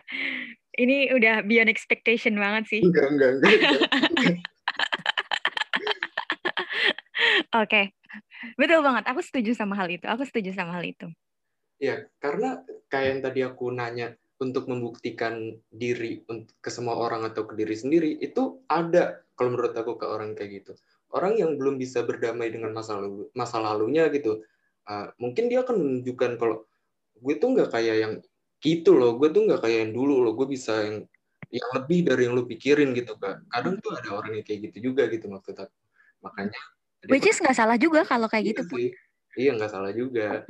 Ini 0.74 1.14
udah 1.14 1.46
beyond 1.46 1.70
expectation 1.70 2.34
banget 2.34 2.66
sih. 2.66 2.82
Enggak, 2.82 3.06
enggak, 3.06 3.30
enggak. 3.38 3.50
Oke. 7.54 7.70
okay. 7.70 7.84
Betul 8.58 8.82
banget. 8.82 9.06
Aku 9.14 9.22
setuju 9.22 9.54
sama 9.54 9.78
hal 9.78 9.94
itu. 9.94 10.10
Aku 10.10 10.26
setuju 10.26 10.50
sama 10.50 10.74
hal 10.74 10.82
itu. 10.82 11.06
Ya, 11.78 12.02
karena 12.18 12.66
kayak 12.90 13.06
yang 13.06 13.20
tadi 13.22 13.40
aku 13.46 13.70
nanya, 13.70 14.18
untuk 14.36 14.68
membuktikan 14.68 15.54
diri 15.72 16.20
ke 16.60 16.68
semua 16.68 16.98
orang 16.98 17.24
atau 17.24 17.48
ke 17.48 17.56
diri 17.56 17.72
sendiri, 17.78 18.10
itu 18.20 18.60
ada 18.68 19.22
kalau 19.38 19.54
menurut 19.54 19.72
aku 19.72 19.96
ke 19.96 20.06
orang 20.08 20.36
kayak 20.36 20.64
gitu 20.64 20.72
orang 21.14 21.38
yang 21.38 21.54
belum 21.54 21.78
bisa 21.78 22.02
berdamai 22.02 22.50
dengan 22.50 22.74
masa 22.74 22.98
lalu 22.98 23.30
masa 23.36 23.62
lalunya 23.62 24.08
gitu 24.10 24.42
uh, 24.90 25.06
mungkin 25.20 25.46
dia 25.46 25.62
akan 25.62 25.76
menunjukkan 25.78 26.30
kalau 26.40 26.66
gue 27.16 27.34
tuh 27.38 27.48
nggak 27.54 27.70
kayak 27.72 27.96
yang 28.02 28.14
gitu 28.60 28.96
loh 28.96 29.20
gue 29.20 29.28
tuh 29.30 29.46
nggak 29.46 29.60
kayak 29.62 29.78
yang 29.88 29.92
dulu 29.94 30.24
loh 30.26 30.32
gue 30.34 30.48
bisa 30.48 30.82
yang 30.82 30.98
yang 31.52 31.68
lebih 31.78 31.98
dari 32.10 32.26
yang 32.26 32.34
lu 32.34 32.44
pikirin 32.44 32.90
gitu 32.96 33.14
kan 33.22 33.42
kadang 33.54 33.78
tuh 33.78 33.94
ada 33.94 34.10
orang 34.18 34.40
yang 34.40 34.46
kayak 34.46 34.70
gitu 34.70 34.90
juga 34.92 35.06
gitu 35.06 35.30
maksud 35.30 35.54
aku. 35.54 35.76
Makanya 36.26 36.60
which 37.06 37.26
is 37.28 37.38
nggak 37.38 37.54
salah 37.54 37.78
juga 37.78 38.02
kalau 38.02 38.26
kayak 38.26 38.44
iya 38.44 38.50
gitu 38.54 38.62
sih. 38.66 38.90
iya 39.38 39.50
nggak 39.54 39.70
salah 39.70 39.92
juga. 39.94 40.42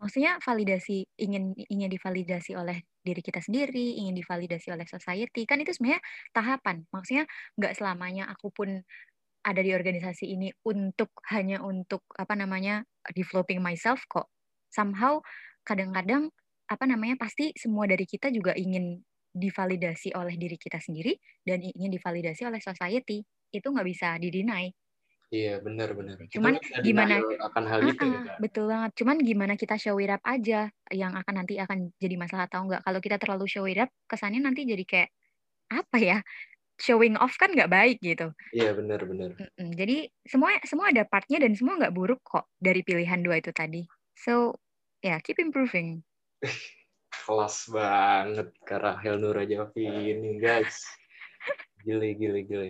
Maksudnya 0.00 0.40
validasi 0.40 1.04
ingin 1.20 1.52
ingin 1.68 1.90
divalidasi 1.92 2.56
oleh 2.56 2.80
diri 3.04 3.20
kita 3.20 3.40
sendiri 3.44 4.00
ingin 4.00 4.16
divalidasi 4.16 4.72
oleh 4.72 4.88
society 4.88 5.44
kan 5.44 5.60
itu 5.60 5.76
sebenarnya 5.76 6.00
tahapan. 6.32 6.86
Maksudnya 6.88 7.24
nggak 7.58 7.74
selamanya 7.76 8.24
aku 8.32 8.48
pun 8.48 8.80
ada 9.40 9.60
di 9.64 9.72
organisasi 9.72 10.36
ini 10.36 10.52
untuk 10.68 11.10
hanya 11.32 11.64
untuk 11.64 12.04
apa 12.16 12.36
namanya 12.36 12.84
developing 13.16 13.64
myself 13.64 14.04
kok 14.06 14.28
somehow 14.68 15.18
kadang-kadang 15.64 16.28
apa 16.70 16.84
namanya 16.86 17.18
pasti 17.18 17.50
semua 17.56 17.88
dari 17.88 18.06
kita 18.06 18.30
juga 18.30 18.54
ingin 18.54 19.00
divalidasi 19.30 20.14
oleh 20.14 20.34
diri 20.34 20.58
kita 20.58 20.78
sendiri 20.82 21.14
dan 21.46 21.62
ingin 21.62 21.90
divalidasi 21.90 22.46
oleh 22.46 22.58
society 22.62 23.22
itu 23.50 23.66
nggak 23.66 23.88
bisa 23.88 24.18
didinai 24.18 24.70
Iya 25.30 25.62
benar-benar. 25.62 26.18
Cuman 26.26 26.58
gimana 26.82 27.22
akan 27.22 27.64
hal 27.70 27.86
itu 27.86 28.02
uh, 28.02 28.10
ya, 28.10 28.34
betul 28.42 28.66
banget. 28.66 28.90
Cuman 28.98 29.16
gimana 29.22 29.54
kita 29.54 29.78
show 29.78 29.94
it 30.02 30.10
up 30.10 30.18
aja 30.26 30.66
yang 30.90 31.14
akan 31.14 31.34
nanti 31.38 31.54
akan 31.54 31.94
jadi 32.02 32.18
masalah 32.18 32.50
atau 32.50 32.66
enggak. 32.66 32.82
Kalau 32.82 32.98
kita 32.98 33.14
terlalu 33.14 33.46
show 33.46 33.62
it 33.70 33.78
up, 33.78 33.94
kesannya 34.10 34.42
nanti 34.42 34.66
jadi 34.66 34.82
kayak 34.82 35.10
apa 35.70 35.96
ya? 36.02 36.18
Showing 36.80 37.14
off 37.20 37.36
kan 37.36 37.52
nggak 37.52 37.70
baik 37.70 37.98
gitu. 38.00 38.32
Iya 38.56 38.72
benar-benar. 38.72 39.36
Jadi 39.54 40.08
semua 40.24 40.56
semua 40.64 40.88
ada 40.88 41.04
partnya 41.04 41.44
dan 41.44 41.52
semua 41.52 41.76
nggak 41.76 41.94
buruk 41.94 42.20
kok 42.24 42.48
dari 42.56 42.80
pilihan 42.80 43.20
dua 43.20 43.38
itu 43.38 43.52
tadi. 43.52 43.84
So 44.16 44.56
ya 45.04 45.14
yeah, 45.14 45.18
keep 45.20 45.36
improving. 45.36 46.00
Kelas 47.20 47.68
banget 47.68 48.48
Karahel 48.64 49.20
Nurajavi 49.20 50.16
ini 50.16 50.40
guys. 50.40 50.88
Gile 51.84 52.16
gile 52.16 52.40
gile. 52.48 52.68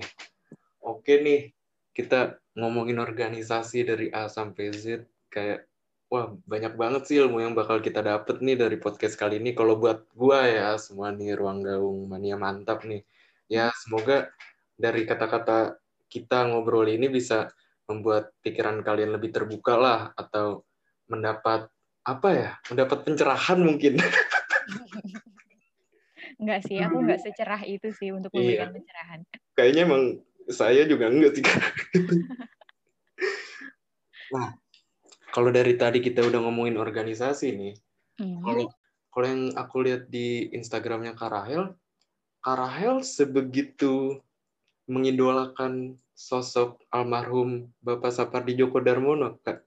Oke 0.83 1.23
nih 1.23 1.55
kita 1.95 2.37
ngomongin 2.59 2.99
organisasi 2.99 3.87
dari 3.87 4.07
A 4.11 4.27
sampai 4.27 4.75
Z 4.75 5.07
kayak 5.31 5.71
wah 6.11 6.35
banyak 6.51 6.75
banget 6.75 7.03
sih 7.07 7.23
ilmu 7.23 7.39
yang 7.39 7.55
bakal 7.55 7.79
kita 7.79 8.03
dapet 8.03 8.43
nih 8.43 8.59
dari 8.59 8.77
podcast 8.83 9.15
kali 9.15 9.39
ini. 9.39 9.55
Kalau 9.55 9.79
buat 9.79 10.11
gua 10.19 10.51
ya 10.51 10.75
semua 10.83 11.15
nih 11.15 11.39
ruang 11.39 11.63
gaung 11.63 12.11
mania 12.11 12.35
mantap 12.35 12.83
nih 12.83 13.07
ya 13.51 13.75
semoga 13.75 14.31
dari 14.79 15.03
kata-kata 15.03 15.75
kita 16.07 16.47
ngobrol 16.47 16.87
ini 16.87 17.11
bisa 17.11 17.51
membuat 17.91 18.31
pikiran 18.47 18.87
kalian 18.87 19.19
lebih 19.19 19.35
terbuka 19.35 19.75
lah 19.75 20.01
atau 20.15 20.63
mendapat 21.11 21.67
apa 22.07 22.29
ya 22.31 22.51
mendapat 22.71 23.03
pencerahan 23.03 23.59
mungkin 23.59 23.99
Enggak 26.41 26.65
sih, 26.65 26.81
aku 26.81 27.05
enggak 27.05 27.21
secerah 27.21 27.61
itu 27.69 27.93
sih 27.93 28.17
untuk 28.17 28.33
iya. 28.33 28.41
memberikan 28.41 28.69
iya. 28.73 28.75
pencerahan. 28.81 29.21
Kayaknya 29.53 29.83
emang 29.85 30.03
saya 30.49 30.83
juga 30.89 31.13
enggak 31.13 31.37
sih. 31.37 31.45
nah, 34.35 34.57
kalau 35.37 35.53
dari 35.53 35.77
tadi 35.77 36.01
kita 36.01 36.25
udah 36.25 36.41
ngomongin 36.41 36.81
organisasi 36.81 37.53
nih, 37.53 37.75
hmm. 38.25 38.41
kalau 38.41 38.73
kalau 39.13 39.27
yang 39.29 39.43
aku 39.53 39.85
lihat 39.85 40.09
di 40.09 40.49
Instagramnya 40.57 41.13
Karahel, 41.13 41.77
Karahel 42.41 43.05
sebegitu 43.05 44.25
mengidolakan 44.89 46.01
sosok 46.17 46.81
almarhum 46.89 47.69
Bapak 47.85 48.11
Sapardi 48.13 48.57
Djoko 48.57 48.81
Darmono, 48.81 49.37
Kak? 49.45 49.61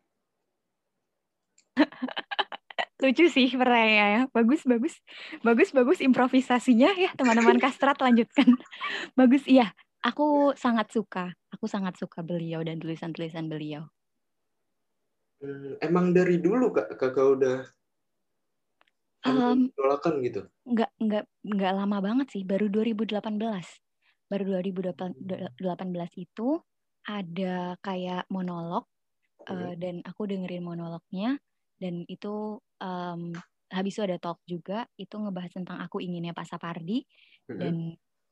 Lucu 3.02 3.30
sih 3.30 3.50
pertanyaannya. 3.54 4.34
Bagus, 4.34 4.66
bagus. 4.66 4.98
Bagus, 5.46 5.70
bagus 5.70 6.00
improvisasinya 6.02 6.98
ya, 6.98 7.12
teman-teman 7.14 7.62
kastrat 7.62 8.02
lanjutkan. 8.02 8.58
bagus, 9.20 9.46
iya. 9.46 9.70
Aku 10.04 10.52
sangat 10.60 10.92
suka. 10.92 11.32
Aku 11.54 11.70
sangat 11.70 11.96
suka 11.96 12.20
beliau 12.26 12.60
dan 12.66 12.82
tulisan-tulisan 12.82 13.48
beliau. 13.48 13.88
Hmm, 15.44 15.76
emang 15.84 16.16
dari 16.16 16.40
dulu 16.40 16.72
kak, 16.72 16.96
kakak 16.96 17.28
udah 17.40 17.58
um, 19.28 19.72
gitu? 20.24 20.42
Nggak, 20.68 20.92
nggak, 21.00 21.26
nggak 21.44 21.74
lama 21.74 21.98
banget 22.04 22.28
sih, 22.32 22.44
baru 22.44 22.68
2018. 22.68 23.24
Baru 24.28 24.44
2018 24.50 25.56
itu 26.20 26.50
ada 27.04 27.76
kayak 27.84 28.28
monolog 28.32 28.88
hmm. 29.44 29.52
uh, 29.52 29.74
dan 29.76 29.96
aku 30.08 30.24
dengerin 30.28 30.64
monolognya 30.64 31.36
dan 31.78 32.08
itu 32.08 32.60
um, 32.80 33.36
habis 33.68 33.94
itu 33.98 34.02
ada 34.06 34.18
talk 34.22 34.40
juga 34.48 34.88
itu 34.96 35.12
ngebahas 35.12 35.52
tentang 35.52 35.84
aku 35.84 36.00
inginnya 36.00 36.32
Pak 36.32 36.48
Sapardi 36.48 37.04
hmm. 37.52 37.60
dan 37.60 37.76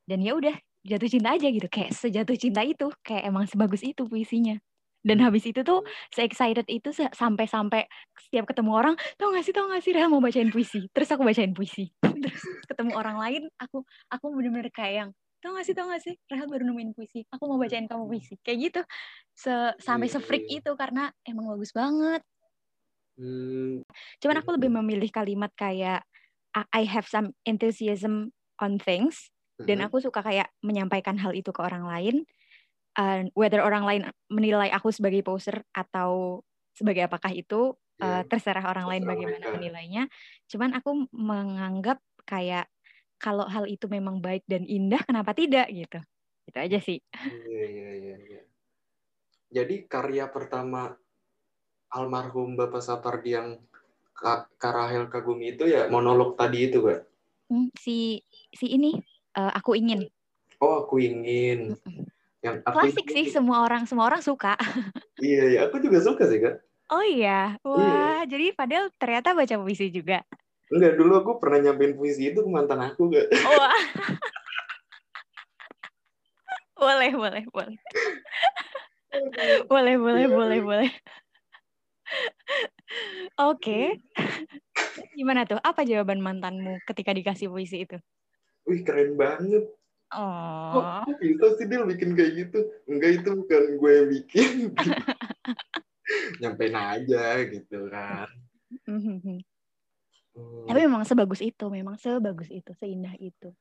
dan 0.08 0.20
ya 0.24 0.34
udah 0.38 0.56
jatuh 0.82 1.10
cinta 1.12 1.36
aja 1.36 1.48
gitu 1.52 1.68
kayak 1.68 1.92
sejatuh 1.94 2.38
cinta 2.40 2.64
itu 2.64 2.90
kayak 3.04 3.28
emang 3.28 3.46
sebagus 3.46 3.84
itu 3.86 4.08
puisinya 4.08 4.58
Dan 5.02 5.18
habis 5.26 5.50
itu 5.50 5.66
tuh 5.66 5.82
se-excited 6.14 6.66
itu 6.70 6.94
sampai-sampai 6.94 7.90
setiap 8.18 8.46
ketemu 8.50 8.72
orang, 8.78 8.96
tau 9.18 9.34
gak 9.34 9.42
sih, 9.42 9.54
tau 9.54 9.66
gak 9.66 9.82
sih, 9.82 9.92
Rehan 9.98 10.14
mau 10.14 10.22
bacain 10.22 10.54
puisi. 10.54 10.86
Terus 10.94 11.10
aku 11.10 11.26
bacain 11.26 11.54
puisi. 11.58 11.90
Terus 12.22 12.44
ketemu 12.70 12.94
orang 12.94 13.18
lain, 13.18 13.42
aku 13.58 13.82
aku 14.14 14.26
bener-bener 14.30 14.70
kayak 14.70 14.94
yang, 14.94 15.10
tau 15.42 15.58
gak 15.58 15.66
sih, 15.66 15.74
tau 15.74 15.90
gak 15.90 16.02
sih, 16.06 16.14
Rehan 16.30 16.46
baru 16.46 16.64
nemuin 16.70 16.94
puisi. 16.94 17.26
Aku 17.34 17.50
mau 17.50 17.58
bacain 17.58 17.90
kamu 17.90 18.06
puisi. 18.06 18.38
Kayak 18.46 18.58
gitu. 18.70 18.82
Se 19.34 19.54
sampai 19.82 20.06
Iya, 20.06 20.22
se-freak 20.22 20.46
iya. 20.46 20.62
itu 20.62 20.72
karena 20.78 21.10
emang 21.26 21.50
bagus 21.50 21.74
banget. 21.74 22.22
Hmm, 23.18 23.84
Cuman 24.22 24.38
aku 24.40 24.50
lebih 24.56 24.70
memilih 24.72 25.10
kalimat 25.12 25.52
kayak 25.54 26.06
I 26.56 26.84
have 26.84 27.08
some 27.08 27.32
enthusiasm 27.48 28.36
on 28.60 28.78
things 28.78 29.32
dan 29.62 29.80
aku 29.86 30.02
suka 30.02 30.26
kayak 30.26 30.50
menyampaikan 30.66 31.22
hal 31.22 31.32
itu 31.38 31.54
ke 31.54 31.62
orang 31.62 31.86
lain. 31.86 32.26
Uh, 32.92 33.24
whether 33.40 33.64
orang 33.64 33.88
lain 33.88 34.02
menilai 34.28 34.68
aku 34.68 34.92
sebagai 34.92 35.24
poser 35.24 35.64
atau 35.72 36.44
sebagai 36.76 37.08
apakah 37.08 37.32
itu 37.32 37.72
uh, 38.04 38.20
Iya. 38.20 38.28
terserah 38.28 38.68
orang 38.68 38.88
lain 38.92 39.04
Terserah 39.08 39.16
bagaimana 39.16 39.46
mereka. 39.48 39.56
menilainya. 39.56 40.04
Cuman 40.52 40.70
aku 40.76 41.08
menganggap 41.16 42.04
kayak 42.28 42.68
kalau 43.16 43.46
hal 43.48 43.70
itu 43.70 43.86
memang 43.88 44.20
baik 44.20 44.44
dan 44.50 44.66
indah, 44.68 45.00
kenapa 45.08 45.32
tidak 45.32 45.72
gitu? 45.72 46.04
Itu 46.50 46.58
aja 46.58 46.80
sih. 46.82 47.00
Iya, 47.48 47.64
iya, 47.70 47.90
iya, 47.96 48.16
iya. 48.18 48.42
Jadi 49.52 49.86
karya 49.86 50.28
pertama 50.28 50.96
almarhum 51.92 52.56
Bapak 52.56 52.82
Sapardi 52.82 53.36
yang 53.36 53.60
Kak 54.16 54.52
Karahel 54.60 55.08
Kagumi 55.08 55.56
itu 55.56 55.68
ya 55.68 55.88
monolog 55.88 56.36
tadi 56.36 56.68
itu, 56.72 56.84
Kak? 56.84 57.02
Hmm, 57.52 57.68
si 57.76 58.24
si 58.52 58.68
ini 58.68 58.96
uh, 59.36 59.52
aku 59.56 59.76
ingin. 59.76 60.08
Oh, 60.60 60.86
aku 60.88 61.00
ingin. 61.04 61.76
Yang 62.42 62.66
aku 62.66 62.74
Klasik 62.74 63.08
sih 63.14 63.26
semua 63.30 63.62
orang 63.62 63.86
semua 63.86 64.10
orang 64.10 64.22
suka. 64.22 64.58
Iya, 65.22 65.44
iya, 65.54 65.60
aku 65.70 65.78
juga 65.86 66.02
suka 66.02 66.26
sih, 66.26 66.42
Kak. 66.42 66.66
Oh 66.90 67.06
iya, 67.06 67.54
wah 67.62 68.26
jadi 68.26 68.58
padahal 68.58 68.90
ternyata 68.98 69.38
baca 69.38 69.54
puisi 69.62 69.94
juga. 69.94 70.26
Enggak, 70.74 70.98
dulu 70.98 71.14
aku 71.22 71.32
pernah 71.38 71.70
nyampein 71.70 71.94
puisi 71.94 72.34
itu 72.34 72.42
ke 72.42 72.50
mantan 72.50 72.82
aku, 72.82 73.14
Kak. 73.14 73.30
Wah. 73.30 73.70
boleh, 76.82 77.12
boleh, 77.14 77.44
boleh. 77.54 77.78
Boleh, 79.70 79.96
boleh, 80.02 80.26
Iya, 80.26 80.34
boleh, 80.34 80.58
iya. 80.58 80.66
boleh. 80.66 80.90
Oke. 83.38 84.02
Gimana 85.14 85.46
tuh? 85.46 85.62
Apa 85.62 85.86
jawaban 85.86 86.18
mantanmu 86.18 86.82
ketika 86.90 87.14
dikasih 87.14 87.54
puisi 87.54 87.86
itu? 87.86 88.02
Wih, 88.66 88.82
keren 88.82 89.14
banget. 89.14 89.70
Oh. 90.12 91.04
kok 91.08 91.20
bisa 91.24 91.48
sih 91.56 91.66
dia 91.72 91.88
bikin 91.88 92.20
kayak 92.20 92.32
gitu? 92.36 92.60
Enggak, 92.88 93.24
itu 93.24 93.30
bukan 93.32 93.64
gue 93.80 93.92
yang 93.92 94.08
bikin. 94.12 94.56
Nyampein 96.44 96.76
aja 96.76 97.24
gitu 97.48 97.88
kan. 97.88 98.28
Hmm, 98.88 99.40
Tapi 100.68 100.80
memang 100.88 101.04
sebagus 101.04 101.40
itu, 101.44 101.66
memang 101.68 101.96
sebagus 102.00 102.48
itu, 102.52 102.72
seindah 102.76 103.16
itu. 103.20 103.52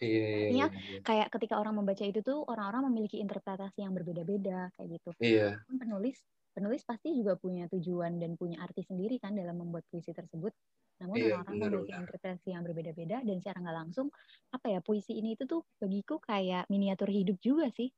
iya, 0.00 0.24
iya, 0.24 0.36
Artinya, 0.44 0.66
iya. 0.72 0.98
Kayak 1.04 1.28
ketika 1.36 1.54
orang 1.60 1.74
membaca 1.76 2.04
itu 2.04 2.20
tuh 2.20 2.44
orang-orang 2.48 2.88
memiliki 2.92 3.20
interpretasi 3.20 3.84
yang 3.84 3.92
berbeda-beda 3.92 4.72
kayak 4.76 4.88
gitu. 5.00 5.10
Iya, 5.20 5.60
Kan 5.64 5.76
penulis 5.76 6.16
penulis 6.58 6.82
pasti 6.82 7.14
juga 7.14 7.38
punya 7.38 7.70
tujuan 7.70 8.18
dan 8.18 8.34
punya 8.34 8.58
arti 8.58 8.82
sendiri 8.82 9.22
kan 9.22 9.36
dalam 9.36 9.62
membuat 9.62 9.86
puisi 9.92 10.10
tersebut. 10.10 10.50
Namun 11.00 11.18
Iya, 11.18 11.26
orang-orang 11.30 11.56
memiliki 11.62 11.92
interpretasi 11.94 12.48
yang 12.54 12.62
berbeda-beda 12.66 13.22
dan 13.22 13.36
secara 13.38 13.58
nggak 13.62 13.78
langsung 13.86 14.08
apa 14.54 14.66
ya 14.72 14.80
puisi 14.82 15.14
ini 15.18 15.34
itu 15.38 15.44
tuh 15.46 15.62
bagiku 15.78 16.18
kayak 16.22 16.66
miniatur 16.72 17.08
hidup 17.10 17.38
juga 17.42 17.70
sih. 17.74 17.90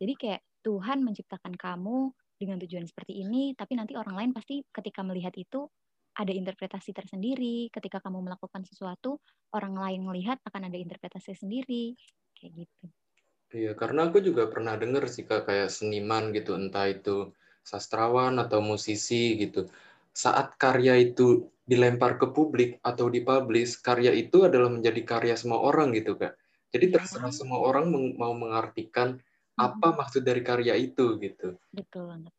Jadi 0.00 0.12
kayak 0.16 0.40
Tuhan 0.66 0.98
menciptakan 1.06 1.54
kamu 1.56 1.98
dengan 2.36 2.56
tujuan 2.62 2.84
seperti 2.84 3.22
ini, 3.24 3.54
tapi 3.56 3.72
nanti 3.78 3.96
orang 3.96 4.14
lain 4.18 4.30
pasti 4.36 4.60
ketika 4.68 5.00
melihat 5.06 5.32
itu 5.38 5.66
ada 6.16 6.32
interpretasi 6.32 6.90
tersendiri. 6.96 7.68
Ketika 7.72 7.98
kamu 8.04 8.24
melakukan 8.26 8.62
sesuatu, 8.68 9.20
orang 9.56 9.74
lain 9.76 10.00
melihat 10.04 10.38
akan 10.44 10.68
ada 10.68 10.78
interpretasi 10.80 11.32
sendiri. 11.36 11.96
Kayak 12.36 12.66
gitu. 12.66 12.86
Iya, 13.54 13.70
karena 13.80 14.00
aku 14.10 14.18
juga 14.28 14.42
pernah 14.52 14.74
denger 14.82 15.04
sih 15.14 15.24
Kak, 15.28 15.40
kayak 15.48 15.70
seniman 15.76 16.24
gitu, 16.36 16.50
entah 16.60 16.86
itu 16.94 17.30
sastrawan 17.70 18.34
atau 18.42 18.58
musisi 18.70 19.38
gitu. 19.42 19.60
Saat 20.24 20.46
karya 20.62 20.94
itu 21.06 21.22
dilempar 21.66 22.14
ke 22.16 22.30
publik 22.30 22.78
atau 22.80 23.10
dipublish, 23.10 23.82
karya 23.82 24.14
itu 24.14 24.46
adalah 24.46 24.70
menjadi 24.70 25.02
karya 25.02 25.34
semua 25.34 25.58
orang 25.66 25.90
gitu 25.98 26.14
Kak. 26.14 26.38
Jadi 26.70 26.84
Iya. 26.88 26.94
terserah 27.02 27.34
semua 27.34 27.58
orang 27.58 27.90
meng- 27.90 28.14
mau 28.14 28.32
mengartikan 28.32 29.18
apa 29.58 29.88
maksud 29.98 30.22
dari 30.22 30.46
karya 30.46 30.78
itu 30.78 31.18
gitu. 31.18 31.58
Betul 31.74 32.06
banget. 32.06 32.32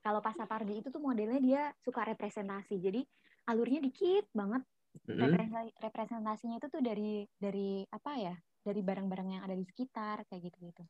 Kalau 0.00 0.20
pas 0.20 0.36
Sapardi 0.36 0.80
itu 0.80 0.88
tuh 0.92 1.00
modelnya 1.00 1.40
dia 1.40 1.62
suka 1.80 2.04
representasi. 2.04 2.80
Jadi 2.80 3.00
alurnya 3.48 3.80
dikit 3.80 4.28
banget. 4.36 4.64
Representasi, 5.06 5.70
representasinya 5.80 6.56
itu 6.60 6.68
tuh 6.68 6.82
dari 6.82 7.24
dari 7.36 7.84
apa 7.88 8.12
ya? 8.16 8.34
Dari 8.60 8.80
barang-barang 8.84 9.28
yang 9.40 9.42
ada 9.44 9.56
di 9.56 9.64
sekitar 9.64 10.24
kayak 10.28 10.52
gitu-gitu. 10.52 10.82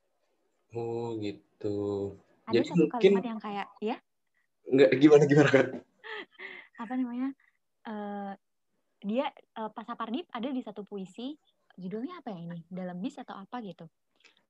Oh 0.74 1.14
gitu. 1.18 1.78
Ada 2.46 2.62
Jadi 2.62 2.66
satu 2.70 2.78
mungkin 2.86 2.98
kalimat 2.98 3.24
yang 3.26 3.40
kayak 3.42 3.66
ya 3.82 3.96
nggak 4.70 4.90
gimana 5.02 5.22
gimana 5.26 5.50
Kak? 5.50 5.66
apa 6.80 6.92
namanya? 6.96 7.28
Eh 7.86 8.32
dia 9.00 9.26
eh, 9.32 9.70
pas 9.72 9.84
Sapardi 9.86 10.20
ada 10.28 10.48
di 10.52 10.60
satu 10.60 10.84
puisi 10.84 11.32
judulnya 11.78 12.20
apa 12.20 12.34
ya 12.34 12.40
ini? 12.44 12.60
Dalam 12.68 13.00
bis 13.00 13.16
atau 13.16 13.36
apa 13.36 13.62
gitu. 13.64 13.88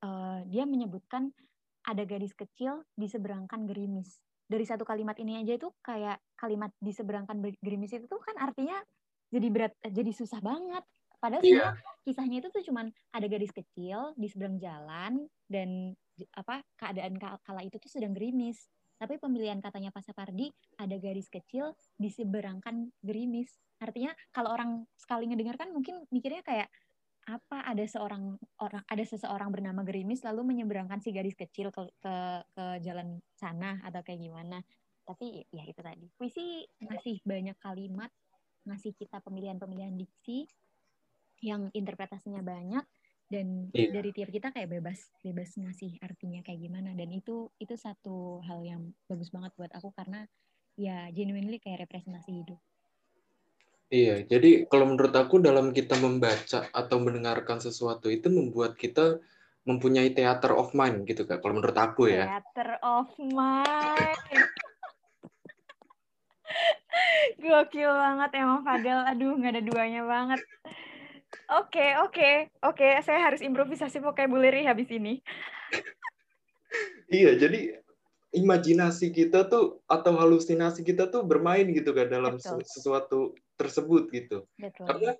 Eh, 0.03 0.39
dia 0.51 0.65
menyebutkan 0.67 1.31
ada 1.87 2.03
gadis 2.05 2.35
kecil 2.35 2.83
diseberangkan 2.99 3.65
gerimis. 3.65 4.19
Dari 4.51 4.67
satu 4.67 4.83
kalimat 4.83 5.15
ini 5.23 5.39
aja 5.39 5.55
itu 5.55 5.71
kayak 5.81 6.19
kalimat 6.35 6.75
diseberangkan 6.83 7.39
ber- 7.39 7.61
gerimis 7.63 7.95
itu 7.95 8.11
tuh 8.11 8.19
kan 8.19 8.35
artinya 8.43 8.83
jadi 9.31 9.47
berat, 9.47 9.73
jadi 9.87 10.11
susah 10.11 10.43
banget. 10.43 10.83
Padahal 11.21 11.45
Iya. 11.45 11.77
kisahnya 12.03 12.41
itu 12.43 12.49
tuh 12.51 12.65
cuman 12.65 12.91
ada 13.13 13.27
gadis 13.31 13.53
kecil 13.55 14.17
di 14.19 14.27
seberang 14.27 14.59
jalan 14.59 15.29
dan 15.47 15.95
apa 16.35 16.65
keadaan 16.75 17.15
ka- 17.21 17.39
kala 17.47 17.63
itu 17.63 17.79
tuh 17.79 17.93
sedang 17.93 18.17
gerimis. 18.17 18.67
Tapi 19.01 19.17
pemilihan 19.17 19.57
katanya 19.65 19.89
Pak 19.89 20.05
Sapardi 20.05 20.53
ada 20.77 20.93
gadis 21.01 21.33
kecil 21.33 21.73
diseberangkan 21.97 22.93
gerimis. 23.01 23.49
Artinya 23.81 24.13
kalau 24.29 24.53
orang 24.53 24.85
sekali 25.01 25.25
ngedengarkan 25.33 25.73
mungkin 25.73 26.05
mikirnya 26.13 26.45
kayak 26.45 26.69
apa 27.25 27.65
ada 27.65 27.85
seorang 27.85 28.37
orang 28.61 28.83
ada 28.85 29.05
seseorang 29.05 29.49
bernama 29.53 29.85
Gerimis 29.85 30.25
lalu 30.25 30.53
menyeberangkan 30.53 31.01
si 31.05 31.13
gadis 31.13 31.37
kecil 31.37 31.73
ke 31.73 31.89
ke, 32.01 32.15
ke 32.53 32.65
jalan 32.85 33.25
sana 33.33 33.81
atau 33.89 34.05
kayak 34.05 34.21
gimana. 34.21 34.61
Tapi 35.09 35.49
ya 35.49 35.65
itu 35.65 35.81
tadi. 35.81 36.05
Puisi 36.21 36.61
ngasih 36.85 37.25
banyak 37.25 37.57
kalimat 37.57 38.13
ngasih 38.69 38.93
kita 38.93 39.25
pemilihan-pemilihan 39.25 39.97
diksi 39.97 40.45
yang 41.41 41.73
interpretasinya 41.73 42.45
banyak 42.45 42.85
dan 43.31 43.71
Iya. 43.71 43.95
dari 43.95 44.11
tiap 44.11 44.35
kita 44.35 44.51
kayak 44.51 44.69
bebas 44.69 45.15
bebas 45.23 45.55
ngasih 45.55 46.03
artinya 46.03 46.43
kayak 46.43 46.67
gimana 46.67 46.91
dan 46.99 47.09
itu 47.15 47.47
itu 47.63 47.79
satu 47.79 48.43
hal 48.43 48.61
yang 48.67 48.91
bagus 49.07 49.31
banget 49.31 49.55
buat 49.55 49.71
aku 49.71 49.95
karena 49.95 50.27
ya 50.75 51.07
genuinely 51.15 51.63
kayak 51.63 51.87
representasi 51.87 52.43
hidup 52.43 52.59
Iya, 53.91 54.23
jadi 54.23 54.71
kalau 54.71 54.87
menurut 54.87 55.11
aku 55.11 55.43
dalam 55.43 55.75
kita 55.75 55.99
membaca 55.99 56.71
atau 56.71 56.97
mendengarkan 57.03 57.59
sesuatu 57.59 58.07
itu 58.07 58.31
membuat 58.31 58.79
kita 58.79 59.19
mempunyai 59.67 60.15
theater 60.15 60.55
of 60.55 60.71
mind 60.79 61.03
gitu 61.11 61.27
Kak. 61.27 61.43
Kalau 61.43 61.59
menurut 61.59 61.75
aku 61.75 62.07
ya. 62.07 62.39
Theater 62.39 62.79
of 62.87 63.11
mind. 63.19 64.47
Gokil 67.43 67.91
banget 67.91 68.31
emang 68.39 68.63
Fadel. 68.63 69.03
Aduh, 69.11 69.35
nggak 69.43 69.59
ada 69.59 69.63
duanya 69.67 70.03
banget. 70.07 70.39
Oke, 71.51 71.99
oke, 71.99 72.31
oke. 72.63 72.89
Saya 73.03 73.27
harus 73.27 73.43
improvisasi 73.43 73.99
vocabulary 73.99 74.63
habis 74.63 74.87
ini. 74.87 75.19
Iya, 77.11 77.35
jadi 77.35 77.83
imajinasi 78.31 79.11
kita 79.11 79.51
tuh 79.51 79.83
atau 79.91 80.15
halusinasi 80.15 80.87
kita 80.87 81.11
tuh 81.11 81.27
bermain 81.27 81.67
gitu 81.75 81.91
kan 81.91 82.07
dalam 82.07 82.39
Betul. 82.39 82.63
se- 82.63 82.79
sesuatu 82.79 83.35
tersebut 83.59 84.07
gitu. 84.15 84.47
Betul. 84.55 84.87
Karena 84.87 85.11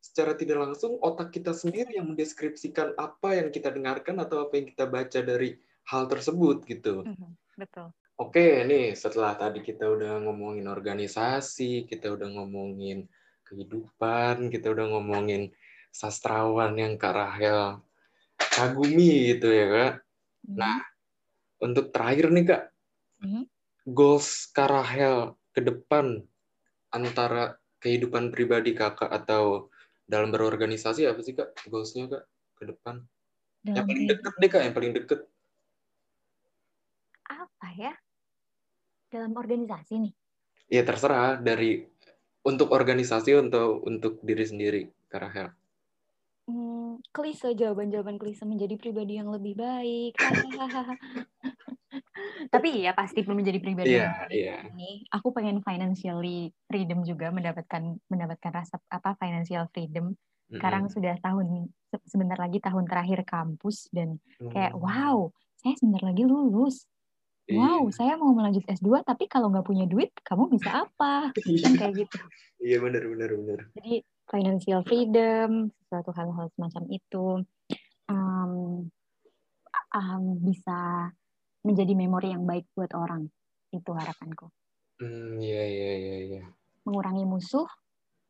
secara 0.00 0.32
tidak 0.32 0.64
langsung 0.64 0.96
otak 1.04 1.36
kita 1.36 1.52
sendiri 1.52 2.00
yang 2.00 2.08
mendeskripsikan 2.08 2.96
apa 2.96 3.36
yang 3.36 3.52
kita 3.52 3.68
dengarkan 3.68 4.16
atau 4.24 4.48
apa 4.48 4.56
yang 4.56 4.72
kita 4.72 4.88
baca 4.88 5.20
dari 5.20 5.60
hal 5.92 6.08
tersebut 6.08 6.64
gitu. 6.64 7.04
Mhm, 7.04 7.36
Betul. 7.60 7.92
Oke, 8.16 8.64
nih 8.64 8.96
setelah 8.96 9.36
tadi 9.36 9.60
kita 9.60 9.84
udah 9.90 10.22
ngomongin 10.24 10.64
organisasi, 10.64 11.84
kita 11.84 12.14
udah 12.14 12.30
ngomongin 12.40 13.04
kehidupan, 13.44 14.48
kita 14.48 14.72
udah 14.72 14.86
ngomongin 14.96 15.52
sastrawan 15.94 16.74
yang 16.74 16.98
Kak 16.98 17.14
Rahel 17.14 17.78
kagumi 18.34 19.30
gitu 19.34 19.46
ya 19.54 19.66
Kak. 19.70 19.92
Mhm, 20.50 20.58
Nah, 20.58 20.78
untuk 21.62 21.94
terakhir 21.94 22.34
nih 22.34 22.44
Kak, 22.50 22.62
mhm. 23.22 23.42
goals 23.86 24.50
Kak 24.50 24.68
Rahel 24.74 25.38
ke 25.54 25.62
depan 25.62 26.26
antara 26.90 27.62
kehidupan 27.78 28.34
pribadi 28.34 28.74
Kakak 28.74 29.14
atau 29.14 29.70
dalam 30.10 30.34
berorganisasi 30.34 31.06
apa 31.06 31.22
sih 31.22 31.38
Kak 31.38 31.54
goals-nya 31.70 32.10
Kak 32.10 32.24
ke 32.58 32.64
depan? 32.74 33.06
Yang 33.62 33.74
Dalam 33.78 33.86
paling 33.86 34.04
kehidupan 34.04 34.10
deket 34.10 34.34
deh 34.42 34.50
Kak, 34.50 34.62
yang 34.66 34.74
paling 34.74 34.92
deket. 34.98 35.20
apa 37.24 37.68
ya? 37.80 37.94
dalam 39.14 39.30
organisasi 39.38 39.94
nih. 40.02 40.12
Ya 40.66 40.82
terserah 40.82 41.38
dari 41.38 41.86
untuk 42.42 42.74
organisasi 42.74 43.30
atau 43.46 43.78
untuk 43.86 44.18
diri 44.26 44.42
sendiri, 44.42 44.82
Kak 45.06 45.20
Rahel. 45.22 45.48
Klise 47.10 47.54
jawaban-jawaban 47.54 48.16
klise 48.16 48.44
menjadi 48.44 48.76
pribadi 48.76 49.16
yang 49.16 49.30
lebih 49.30 49.54
baik. 49.54 50.14
Tapi 52.54 52.84
ya 52.84 52.92
pasti 52.94 53.22
menjadi 53.22 53.58
pribadi 53.58 53.94
Iya, 53.94 54.02
yang 54.06 54.14
baik 54.26 54.34
iya. 54.34 54.56
ini. 54.70 54.90
Aku 55.10 55.30
pengen 55.30 55.62
financially 55.62 56.50
freedom 56.66 57.02
juga 57.02 57.30
mendapatkan 57.30 57.98
mendapatkan 58.06 58.52
rasa 58.52 58.78
apa 58.88 59.14
financial 59.18 59.66
freedom. 59.70 60.14
Sekarang 60.50 60.86
Mm-mm. 60.86 60.94
sudah 60.94 61.14
tahun 61.18 61.46
se- 61.88 62.04
sebentar 62.06 62.38
lagi 62.38 62.60
tahun 62.60 62.86
terakhir 62.86 63.26
kampus 63.26 63.90
dan 63.90 64.20
kayak 64.50 64.76
Hmm. 64.76 64.82
wow, 64.82 65.16
saya 65.58 65.74
sebentar 65.78 66.02
lagi 66.04 66.22
lulus. 66.22 66.86
Wow, 67.44 67.92
Iya. 67.92 67.92
saya 67.92 68.12
mau 68.16 68.32
melanjut 68.32 68.64
S2 68.64 69.04
tapi 69.04 69.28
kalau 69.28 69.52
nggak 69.52 69.68
punya 69.68 69.84
duit, 69.84 70.14
kamu 70.24 70.48
bisa 70.48 70.88
apa? 70.88 71.28
Kan 71.34 71.74
kayak 71.76 72.06
gitu. 72.06 72.18
Iya 72.62 72.80
benar 72.80 73.04
benar 73.04 73.30
benar. 73.36 73.58
Jadi 73.76 74.00
financial 74.28 74.80
freedom, 74.84 75.68
sesuatu 75.84 76.10
hal-hal 76.16 76.46
semacam 76.56 76.84
itu 76.88 77.26
um, 78.08 78.52
um, 79.94 80.24
bisa 80.42 81.10
menjadi 81.64 81.92
memori 81.96 82.32
yang 82.32 82.44
baik 82.44 82.68
buat 82.76 82.92
orang. 82.92 83.28
Itu 83.72 83.92
harapanku. 83.96 84.48
Hmm, 85.00 85.40
iya 85.42 85.64
iya 85.66 85.92
iya 85.98 86.16
iya. 86.22 86.42
Mengurangi 86.86 87.24
musuh, 87.26 87.66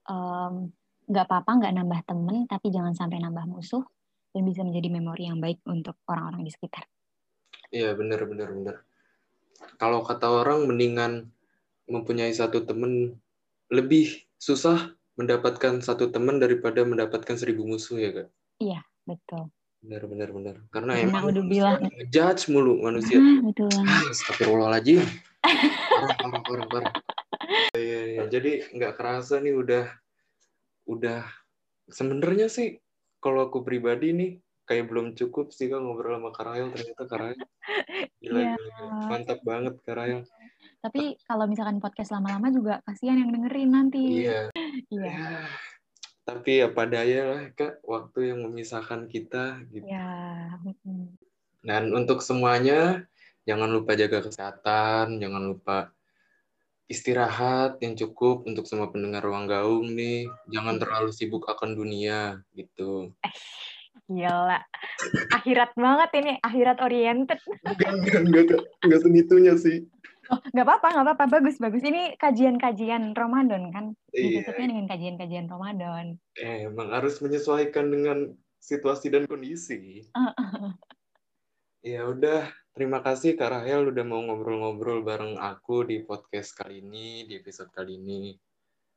um, 0.08 0.70
nggak 1.04 1.26
apa-apa 1.28 1.50
nggak 1.60 1.74
nambah 1.76 2.00
temen, 2.08 2.36
tapi 2.48 2.72
jangan 2.72 2.94
sampai 2.96 3.20
nambah 3.20 3.44
musuh 3.50 3.84
dan 4.34 4.42
bisa 4.46 4.64
menjadi 4.66 4.88
memori 4.90 5.28
yang 5.30 5.38
baik 5.38 5.62
untuk 5.68 6.00
orang-orang 6.08 6.42
di 6.42 6.50
sekitar. 6.50 6.88
Iya 7.70 7.94
benar 7.94 8.24
benar 8.26 8.48
benar. 8.50 8.76
Kalau 9.78 10.02
kata 10.02 10.26
orang 10.30 10.66
mendingan 10.66 11.30
mempunyai 11.86 12.32
satu 12.32 12.64
teman 12.64 13.14
lebih 13.68 14.24
susah 14.40 14.92
mendapatkan 15.14 15.78
satu 15.78 16.10
teman 16.10 16.38
daripada 16.38 16.82
mendapatkan 16.82 17.36
seribu 17.38 17.62
musuh 17.64 17.98
ya 17.98 18.10
kak. 18.12 18.28
Betul. 19.04 19.52
Benar 19.84 20.02
benar 20.08 20.28
benar. 20.32 20.56
Karena 20.72 20.92
Karena 20.96 21.08
emang 21.12 21.24
udah 21.28 21.44
bilang. 21.44 21.76
judge 22.08 22.48
mulu 22.48 22.80
manusia. 22.80 23.20
Ah, 23.20 23.38
betul. 23.44 23.68
Ah, 23.84 24.08
Astagfirullahaladzim. 24.08 25.04
Parah, 25.44 26.16
parah, 26.16 26.40
parah, 26.40 26.66
parah. 26.72 26.92
Iya, 27.76 28.00
iya. 28.16 28.22
Jadi 28.32 28.64
nggak 28.72 28.96
kerasa 28.96 29.44
nih 29.44 29.52
udah, 29.52 29.84
udah 30.88 31.20
sebenarnya 31.92 32.48
sih 32.48 32.80
kalau 33.20 33.44
aku 33.44 33.60
pribadi 33.60 34.16
nih 34.16 34.30
kayak 34.64 34.88
belum 34.88 35.12
cukup 35.12 35.52
sih 35.52 35.68
kan 35.68 35.84
ngobrol 35.84 36.16
sama 36.16 36.32
Karayel 36.32 36.72
ternyata 36.72 37.04
Karayel 37.04 37.36
gila, 38.24 38.40
Iya. 38.40 38.56
gila, 38.56 38.68
gila. 38.72 39.08
mantap 39.12 39.40
banget 39.44 39.74
Karayel. 39.84 40.20
Tapi 40.80 41.20
kalau 41.28 41.44
misalkan 41.44 41.76
podcast 41.76 42.08
lama-lama 42.08 42.48
juga 42.48 42.80
kasihan 42.88 43.20
yang 43.20 43.28
dengerin 43.32 43.68
nanti. 43.68 44.24
Iya. 44.24 44.48
Iya. 44.90 45.04
Ya, 45.04 45.32
Tapi 46.24 46.52
apa 46.64 46.82
daya 46.88 47.20
lah 47.28 47.42
kak 47.52 47.84
waktu 47.84 48.32
yang 48.32 48.48
memisahkan 48.48 49.06
kita 49.12 49.60
gitu. 49.68 49.84
Ya. 49.84 50.56
mm-mm. 50.64 51.14
Dan 51.64 51.92
untuk 51.92 52.20
semuanya 52.20 53.04
jangan 53.44 53.72
lupa 53.72 53.96
jaga 53.96 54.24
kesehatan, 54.24 55.20
jangan 55.20 55.42
lupa 55.52 55.92
istirahat 56.88 57.80
yang 57.80 57.96
cukup 57.96 58.44
untuk 58.44 58.68
semua 58.68 58.92
pendengar 58.92 59.24
ruang 59.24 59.48
gaung 59.48 59.92
nih. 59.92 60.28
Jangan 60.52 60.76
terlalu 60.80 61.10
sibuk 61.12 61.48
akan 61.48 61.76
dunia 61.76 62.40
gitu. 62.52 63.12
Gila. 64.04 64.60
Akhirat 65.32 65.72
banget 65.80 66.10
ini, 66.20 66.32
akhirat 66.44 66.78
oriented. 66.84 67.40
Enggak, 67.64 67.92
enggak, 67.96 68.20
enggak, 68.20 68.60
enggak 68.84 69.00
segitunya 69.00 69.54
sih. 69.56 69.88
Oh, 70.32 70.40
nggak 70.52 70.64
apa-apa, 70.64 70.86
nggak 70.94 71.04
apa-apa. 71.04 71.24
Bagus, 71.28 71.56
bagus. 71.60 71.82
Ini 71.84 72.16
kajian-kajian 72.16 73.12
Ramadan 73.12 73.68
kan? 73.68 73.84
Iya, 74.14 74.40
Ditutupnya 74.40 74.66
dengan 74.72 74.86
kajian-kajian 74.88 75.46
Ramadan. 75.48 76.16
eh, 76.40 76.66
emang 76.66 76.88
harus 76.90 77.20
menyesuaikan 77.20 77.92
dengan 77.92 78.18
situasi 78.58 79.12
dan 79.12 79.28
kondisi. 79.28 80.04
Ya 81.84 82.08
udah, 82.08 82.48
terima 82.72 83.04
kasih 83.04 83.36
Kak 83.36 83.52
Rahel 83.52 83.92
udah 83.92 84.04
mau 84.08 84.24
ngobrol-ngobrol 84.24 85.04
bareng 85.04 85.36
aku 85.36 85.84
di 85.84 86.00
podcast 86.00 86.56
kali 86.56 86.80
ini, 86.80 87.28
di 87.28 87.36
episode 87.36 87.68
kali 87.76 88.00
ini. 88.00 88.32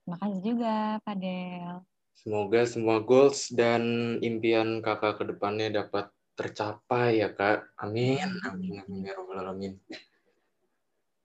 Makasih 0.07 0.39
juga, 0.39 0.95
Padel. 1.03 1.83
Semoga 2.15 2.63
semua 2.63 3.03
goals 3.03 3.51
dan 3.51 3.83
impian 4.23 4.79
kakak 4.79 5.19
ke 5.19 5.23
depannya 5.35 5.83
dapat 5.83 6.07
tercapai 6.39 7.19
ya 7.19 7.35
kak. 7.35 7.75
Amin. 7.75 8.23
Amin. 8.47 8.79
Amin. 8.79 9.03
Ya 9.03 9.19
Rabbal 9.19 9.43
Alamin. 9.43 9.75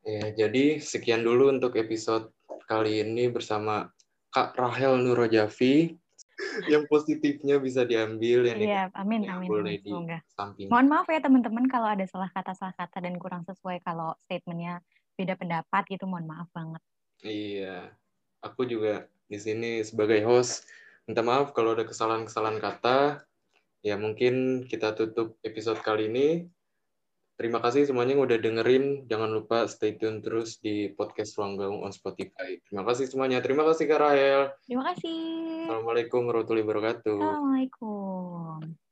Ya, 0.02 0.34
jadi 0.34 0.82
sekian 0.82 1.22
dulu 1.22 1.54
untuk 1.54 1.78
episode 1.78 2.34
kali 2.66 3.06
ini 3.06 3.30
bersama 3.30 3.86
Kak 4.34 4.58
Rahel 4.58 4.98
Nurojavi. 4.98 5.94
Yang 6.66 6.90
positifnya 6.90 7.62
bisa 7.62 7.86
diambil, 7.86 8.50
yang 8.50 8.58
Iya, 8.58 8.82
amin, 8.98 9.30
amin, 9.30 9.46
boleh 9.46 9.78
samping. 10.34 10.66
Mohon 10.66 10.86
maaf 10.90 11.06
ya 11.06 11.22
teman-teman 11.22 11.70
kalau 11.70 11.86
ada 11.86 12.02
salah 12.10 12.26
kata-salah 12.34 12.74
kata 12.74 12.98
dan 12.98 13.14
kurang 13.20 13.46
sesuai 13.46 13.78
kalau 13.86 14.16
statementnya 14.26 14.82
beda 15.14 15.38
pendapat 15.38 15.86
gitu. 15.86 16.02
Mohon 16.08 16.34
maaf 16.34 16.48
banget. 16.50 16.82
Iya, 17.22 17.94
aku 18.42 18.66
juga 18.66 19.06
di 19.30 19.38
sini 19.38 19.86
sebagai 19.86 20.18
host 20.26 20.66
minta 21.06 21.22
maaf 21.22 21.54
kalau 21.54 21.78
ada 21.78 21.86
kesalahan-kesalahan 21.86 22.58
kata. 22.58 23.22
Ya 23.86 23.94
mungkin 23.94 24.66
kita 24.66 24.98
tutup 24.98 25.38
episode 25.46 25.78
kali 25.78 26.10
ini. 26.10 26.28
Terima 27.32 27.58
kasih 27.64 27.88
semuanya 27.88 28.12
yang 28.14 28.24
udah 28.28 28.38
dengerin. 28.38 29.08
Jangan 29.08 29.30
lupa 29.32 29.64
stay 29.64 29.96
tune 29.96 30.20
terus 30.20 30.60
di 30.60 30.92
podcast 30.92 31.34
Ruang 31.40 31.56
Gaung 31.56 31.80
on 31.82 31.90
Spotify. 31.90 32.60
Terima 32.68 32.84
kasih 32.84 33.08
semuanya. 33.08 33.40
Terima 33.40 33.64
kasih 33.64 33.88
Kak 33.88 34.00
Rahel. 34.04 34.52
Terima 34.68 34.84
kasih. 34.92 35.20
Assalamualaikum 35.66 36.22
warahmatullahi 36.28 36.66
wabarakatuh. 36.68 37.18
Assalamualaikum. 37.18 38.91